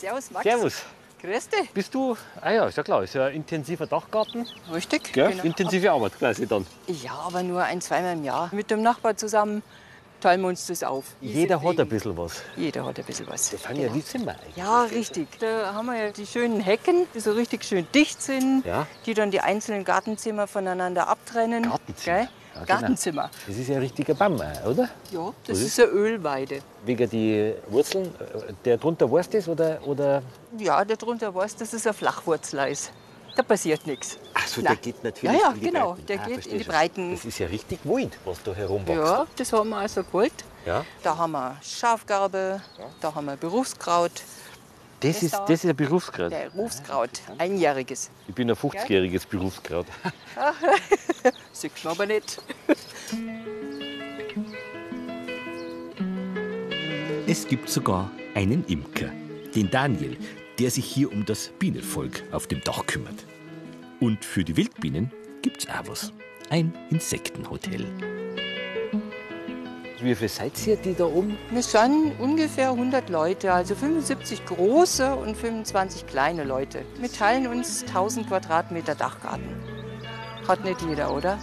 Servus, 0.00 0.30
Max. 0.30 0.44
Servus. 0.44 0.82
Grüß 1.20 1.48
dich. 1.48 1.70
Bist 1.70 1.92
du? 1.92 2.16
Ah 2.40 2.52
ja, 2.52 2.66
ist 2.66 2.76
ja 2.76 2.84
klar, 2.84 3.02
ist 3.02 3.16
ja 3.16 3.24
ein 3.24 3.34
intensiver 3.34 3.88
Dachgarten. 3.88 4.46
Richtig. 4.72 5.12
Gell? 5.12 5.30
genau. 5.30 5.42
Intensive 5.42 5.90
Arbeit 5.90 6.16
quasi 6.16 6.46
dann. 6.46 6.64
Ja, 7.02 7.14
aber 7.14 7.42
nur 7.42 7.64
ein, 7.64 7.80
zweimal 7.80 8.12
im 8.12 8.22
Jahr. 8.22 8.48
Mit 8.52 8.70
dem 8.70 8.80
Nachbar 8.80 9.16
zusammen 9.16 9.64
teilen 10.20 10.40
wir 10.42 10.48
uns 10.48 10.66
das 10.66 10.82
auf. 10.82 11.04
Jeder 11.20 11.62
hat 11.62 11.78
ein 11.80 11.88
bisschen 11.88 12.16
was. 12.16 12.42
Jeder 12.56 12.84
hat 12.84 12.98
ein 12.98 13.04
bisschen 13.04 13.26
was. 13.28 13.50
Das 13.50 13.62
sind 13.62 13.76
ja 13.78 13.92
wie 13.94 14.02
Zimmer 14.04 14.32
eigentlich. 14.32 14.56
Ja, 14.56 14.82
richtig. 14.84 15.38
Da 15.38 15.72
haben 15.74 15.86
wir 15.86 15.96
ja 15.96 16.10
die 16.10 16.26
schönen 16.26 16.60
Hecken, 16.60 17.06
die 17.14 17.20
so 17.20 17.32
richtig 17.32 17.64
schön 17.64 17.86
dicht 17.94 18.20
sind, 18.22 18.64
Ja. 18.64 18.86
die 19.04 19.14
dann 19.14 19.30
die 19.30 19.40
einzelnen 19.40 19.84
Gartenzimmer 19.84 20.46
voneinander 20.46 21.08
abtrennen. 21.08 21.62
Gartenzimmer. 21.64 22.18
Ja, 22.18 22.28
genau. 22.54 22.66
Gartenzimmer. 22.66 23.30
Das 23.46 23.56
ist 23.56 23.68
ja 23.68 23.74
ein 23.76 23.82
richtiger 23.82 24.14
auch, 24.14 24.66
oder? 24.66 24.88
Ja, 25.12 25.32
das 25.46 25.58
Was 25.58 25.64
ist 25.66 25.78
eine 25.80 25.88
Ölweide. 25.90 26.60
Wegen 26.86 27.10
die 27.10 27.52
Wurzeln, 27.68 28.06
äh, 28.06 28.52
der 28.64 28.78
drunter 28.78 29.10
weißt 29.12 29.34
das 29.34 29.46
oder, 29.46 29.78
oder? 29.86 30.22
Ja, 30.58 30.82
darunter 30.84 31.34
weißt 31.34 31.60
dass 31.60 31.72
es 31.74 31.86
ein 31.86 31.92
Flachwurzleis. 31.94 32.90
Da 33.36 33.42
passiert 33.42 33.86
nichts. 33.86 34.18
Ach 34.32 34.46
so, 34.48 34.62
Na. 34.62 34.70
der 34.70 34.76
geht 34.76 35.04
natürlich 35.04 35.38
Ja, 35.38 35.48
ja, 35.48 35.52
in 35.52 35.60
die 35.60 35.66
genau. 35.66 35.92
Breiten. 35.92 36.06
Der 36.06 36.20
Ah, 36.20 36.24
geht 36.26 36.46
in 36.46 36.58
die. 36.58 36.64
Breiten. 36.64 37.10
Das 37.12 37.24
ist 37.26 37.38
ja 37.38 37.46
richtig 37.46 37.78
wild, 37.84 38.18
was 38.24 38.42
da 38.42 38.54
herumwächst. 38.54 39.02
Ja, 39.02 39.26
das 39.36 39.52
haben 39.52 39.68
wir 39.68 39.76
also 39.76 40.02
gewollt. 40.02 40.32
Ja. 40.64 40.84
Da 41.02 41.16
haben 41.18 41.32
wir 41.32 41.56
Schafgarbe, 41.62 42.62
da 43.00 43.14
haben 43.14 43.26
wir 43.26 43.36
Berufskraut. 43.36 44.10
Das, 45.00 45.22
ist, 45.22 45.34
das 45.34 45.50
ist 45.50 45.66
ein 45.66 45.76
Berufskraut. 45.76 46.32
Der 46.32 46.48
Berufskraut, 46.48 47.10
einjähriges. 47.36 48.08
Ich 48.26 48.34
bin 48.34 48.50
ein 48.50 48.56
50-jähriges 48.56 49.26
Berufskraut. 49.28 49.86
Sieht 51.52 51.72
man 51.84 51.92
aber 51.92 52.06
nicht. 52.06 52.40
Es 57.26 57.46
gibt 57.46 57.68
sogar 57.68 58.10
einen 58.34 58.64
Imker, 58.66 59.10
den 59.54 59.70
Daniel, 59.70 60.16
der 60.58 60.70
sich 60.70 60.84
hier 60.86 61.12
um 61.12 61.24
das 61.24 61.48
Bienenvolk 61.58 62.22
auf 62.32 62.46
dem 62.46 62.60
Dach 62.62 62.86
kümmert. 62.86 63.24
Und 64.00 64.24
für 64.24 64.44
die 64.44 64.56
Wildbienen 64.56 65.10
gibt's 65.42 65.66
auch 65.68 65.88
was. 65.88 66.12
Ein 66.50 66.72
Insektenhotel. 66.90 67.86
wie 70.00 70.14
viele 70.14 70.28
seid 70.28 70.52
ihr, 70.66 70.76
die 70.76 70.94
da 70.94 71.04
oben? 71.06 71.36
Wir 71.50 71.62
sind 71.62 72.12
ungefähr 72.20 72.70
100 72.70 73.08
Leute, 73.10 73.52
also 73.52 73.74
75 73.74 74.44
große 74.46 75.14
und 75.16 75.36
25 75.36 76.06
kleine 76.06 76.44
Leute. 76.44 76.82
Wir 77.00 77.10
teilen 77.10 77.46
uns 77.48 77.82
1000 77.84 78.28
Quadratmeter 78.28 78.94
Dachgarten. 78.94 79.48
Hat 80.46 80.64
nicht 80.64 80.80
jeder, 80.82 81.12
oder? 81.12 81.38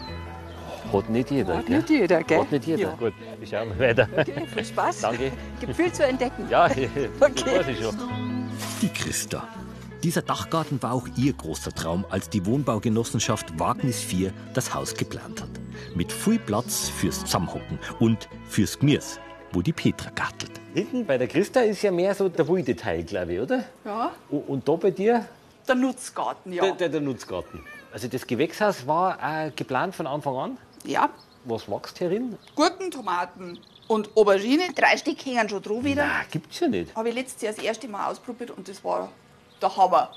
Hat 0.94 1.10
nicht 1.10 1.32
jeder, 1.32 1.58
Hat 1.58 1.66
gell? 1.66 1.78
nicht 1.78 1.90
jeder, 1.90 2.24
gell? 2.24 2.40
Hat 2.40 2.52
nicht 2.52 2.66
jeder. 2.68 2.82
Ja. 2.82 2.96
Gut, 2.96 3.14
ich 3.42 3.50
schau 3.50 3.66
mal 3.66 3.80
weiter. 3.80 4.08
Okay, 4.16 4.46
viel 4.54 4.66
Spaß. 4.66 5.02
Danke. 5.02 5.32
Gibt 5.60 5.76
viel 5.76 5.92
zu 5.92 6.06
entdecken. 6.06 6.48
Ja, 6.50 6.68
das 6.70 6.78
Okay. 7.32 7.60
weiß 7.60 7.68
ich 7.68 7.80
schon. 7.84 7.98
Die 8.84 8.90
Christa. 8.90 9.48
Dieser 10.04 10.22
Dachgarten 10.22 10.84
war 10.84 10.92
auch 10.92 11.08
ihr 11.16 11.32
großer 11.32 11.72
Traum, 11.72 12.06
als 12.10 12.30
die 12.30 12.46
Wohnbaugenossenschaft 12.46 13.58
Wagnis 13.58 14.02
4 14.02 14.34
das 14.54 14.74
Haus 14.74 14.94
geplant 14.94 15.42
hat. 15.42 15.50
Mit 15.96 16.12
viel 16.12 16.38
Platz 16.38 16.90
fürs 16.90 17.22
Zusammenhocken 17.22 17.80
und 18.02 18.28
fürs 18.46 18.78
Gmirs, 18.78 19.22
wo 19.54 19.62
die 19.62 19.72
Petra 19.72 20.10
gartelt. 20.10 20.60
Hinten 20.74 21.06
bei 21.06 21.18
der 21.18 21.30
Christa 21.30 21.62
ist 21.62 21.82
ja 21.82 21.92
mehr 21.92 22.14
so 22.14 22.28
der 22.28 22.46
wilde 22.46 22.76
Teil, 22.76 23.06
glaube 23.06 23.36
ich, 23.36 23.40
oder? 23.40 23.64
Ja, 23.86 24.12
Und, 24.30 24.68
da 24.68 24.76
bei 24.76 24.92
dir 24.92 25.26
der 25.66 25.76
Nutzgarten, 25.76 26.52
ja. 26.52 26.64
der, 26.64 26.74
der, 26.74 26.90
der 26.90 27.00
Nutzgarten. 27.00 27.62
Also 27.94 28.10
das 28.10 28.28
Gewächshaus 28.28 28.86
war 28.86 29.18
äh, 29.46 29.52
geplant 29.52 29.96
von 29.96 30.08
Anfang 30.08 30.36
an. 30.36 30.58
Ja, 30.84 31.10
Was 31.46 31.70
wächst 31.70 32.00
hierin? 32.00 32.38
Gurken, 32.54 32.92
Tomaten 32.92 33.60
und 33.88 34.16
Aubergine. 34.16 34.74
Drei 34.74 34.98
Stück 34.98 35.26
hängen 35.26 35.48
schon 35.50 35.62
drauf 35.62 35.84
wieder. 35.84 36.06
Nein, 36.06 36.26
gibt's 36.32 36.60
ja 36.60 36.68
nicht. 36.68 36.96
Habe 36.96 37.10
ich 37.10 37.16
letztes 37.16 37.42
Jahr 37.42 37.54
das 37.54 37.64
erste 37.64 37.88
Mal 37.88 38.10
ausprobiert 38.10 38.52
und 38.52 38.68
das 38.68 38.84
war 38.84 39.12
der 39.62 39.76
Hammer. 39.76 40.12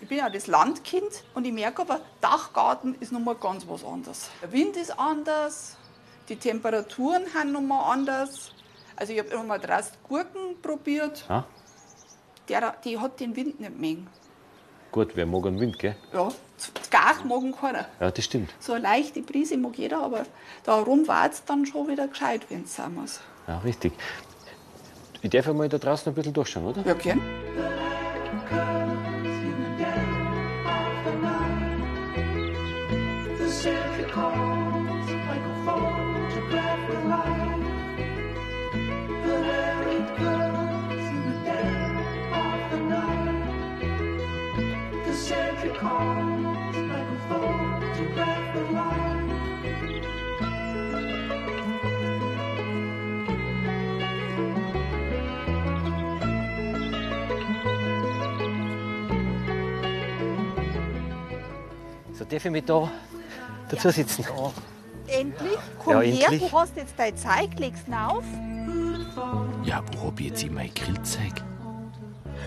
Ich 0.00 0.08
bin 0.08 0.18
ja 0.18 0.30
das 0.30 0.46
Landkind 0.46 1.24
und 1.34 1.46
ich 1.46 1.52
merke 1.52 1.82
aber, 1.82 2.00
Dachgarten 2.20 2.94
ist 3.00 3.12
nochmal 3.12 3.34
ganz 3.34 3.66
was 3.68 3.84
anderes. 3.84 4.30
Der 4.40 4.50
Wind 4.50 4.76
ist 4.76 4.98
anders, 4.98 5.76
die 6.28 6.36
Temperaturen 6.36 7.24
sind 7.26 7.52
nochmal 7.52 7.92
anders. 7.92 8.52
Also 8.96 9.12
ich 9.12 9.18
habe 9.18 9.28
immer 9.30 9.44
mal 9.44 9.58
draußen 9.58 9.92
Gurken 10.08 10.60
probiert. 10.62 11.24
Ja? 11.28 11.44
Der, 12.48 12.74
die 12.84 12.98
hat 12.98 13.20
den 13.20 13.36
Wind 13.36 13.60
nicht 13.60 13.78
mengen. 13.78 14.08
Gut, 14.90 15.12
wer 15.14 15.26
mag 15.26 15.46
einen 15.46 15.60
Wind, 15.60 15.78
gell? 15.78 15.96
Ja, 16.12 16.28
gar 16.90 17.24
mag 17.24 17.42
ihn 17.42 17.54
keiner. 17.54 17.86
Ja, 18.00 18.10
das 18.10 18.24
stimmt. 18.24 18.50
So 18.58 18.72
eine 18.72 18.82
leichte 18.82 19.22
Brise 19.22 19.56
mag 19.56 19.76
jeder, 19.76 20.02
aber 20.02 20.24
darum 20.64 21.06
war 21.08 21.30
es 21.30 21.44
dann 21.44 21.66
schon 21.66 21.88
wieder 21.88 22.08
gescheit, 22.08 22.42
wenn 22.48 22.64
es 22.64 22.76
sein 22.76 22.94
muss. 22.94 23.20
Ja, 23.46 23.58
richtig. 23.58 23.92
Ich 25.22 25.30
darf 25.30 25.46
ja 25.46 25.52
mal 25.52 25.68
da 25.68 25.78
draußen 25.78 26.10
ein 26.10 26.14
bisschen 26.14 26.32
durchschauen, 26.32 26.66
oder? 26.66 26.82
Ja, 26.86 26.94
gern. 26.94 27.20
The 27.56 27.69
darf 62.30 62.44
ich 62.44 62.50
mich 62.50 62.64
da 62.64 62.90
dazu 63.68 63.90
sitzen. 63.90 64.24
Endlich, 65.06 65.58
komm 65.78 65.94
Ja, 65.94 66.00
her, 66.00 66.28
endlich. 66.30 66.50
du 66.50 66.58
hast 66.58 66.76
jetzt 66.76 66.94
dein 66.96 67.16
Zeug, 67.16 67.58
legst 67.58 67.88
ihn 67.88 67.94
auf. 67.94 68.24
Ja, 69.64 69.82
wo 69.96 70.06
hab 70.06 70.20
ich 70.20 70.26
jetzt 70.26 70.42
immer 70.44 70.54
mein 70.60 70.72
Grillzeug? 70.74 71.42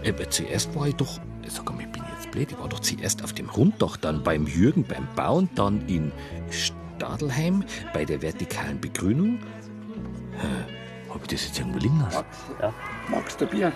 Äh, 0.04 0.14
zuerst 0.30 0.74
war 0.76 0.88
ich 0.88 0.96
doch, 0.96 1.20
sag 1.48 1.72
mal, 1.74 1.82
ich 1.82 1.92
bin 1.92 2.04
jetzt 2.16 2.32
blöd, 2.32 2.52
ich 2.52 2.60
war 2.60 2.70
doch 2.70 2.80
zuerst 2.80 3.24
auf 3.24 3.34
dem 3.34 3.50
Runddach, 3.50 3.98
dann 3.98 4.24
beim 4.24 4.48
Jürgen 4.48 4.84
beim 4.84 5.08
Bauen, 5.16 5.50
dann 5.56 5.88
in 5.88 6.12
Stadelheim 6.50 7.64
bei 7.94 8.06
der 8.06 8.22
vertikalen 8.22 8.80
Begrünung. 8.80 9.40
Hä, 10.40 10.48
hab 11.10 11.22
ich 11.22 11.28
das 11.28 11.46
jetzt 11.46 11.60
irgendwo 11.60 11.80
liegen 11.80 12.00
lassen? 12.00 12.24
Ja. 12.62 12.74
Magst 13.10 13.40
du 13.40 13.46
Bier? 13.46 13.72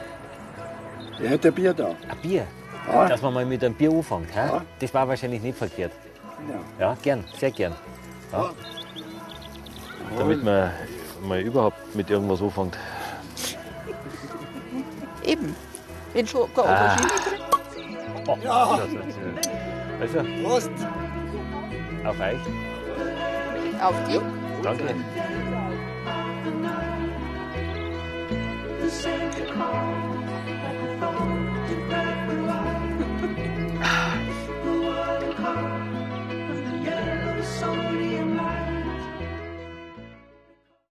Er 1.22 1.30
hätte 1.30 1.50
ein 1.50 1.54
Bier 1.54 1.74
da. 1.74 1.90
Ein 1.90 2.22
Bier? 2.22 2.48
Ja. 2.92 3.08
Dass 3.08 3.22
man 3.22 3.34
mal 3.34 3.46
mit 3.46 3.64
einem 3.64 3.74
Bier 3.76 3.92
anfängt. 3.92 4.34
Hä? 4.34 4.62
Das 4.80 4.94
war 4.94 5.08
wahrscheinlich 5.08 5.42
nicht 5.42 5.58
verkehrt. 5.58 5.92
Ja. 6.80 6.88
Ja, 6.88 6.98
gern, 7.02 7.24
sehr 7.38 7.52
gern. 7.52 7.74
Ja. 8.32 8.52
Damit 10.18 10.44
man 10.44 10.72
mal 11.28 11.40
überhaupt 11.42 11.96
mit 11.96 12.10
irgendwas 12.10 12.42
anfängt. 12.42 12.78
Eben. 15.24 15.56
Wenn 16.14 16.26
schon 16.28 16.54
keine 16.54 16.68
Ah. 16.70 16.96
Drin 16.96 17.08
Oh, 18.28 18.38
Ja. 18.44 18.80
Also, 20.00 20.20
Prost. 20.44 20.70
auf 22.06 22.20
euch. 22.20 22.38
Auf 23.82 23.96
die. 24.08 24.20
Danke. 24.64 24.84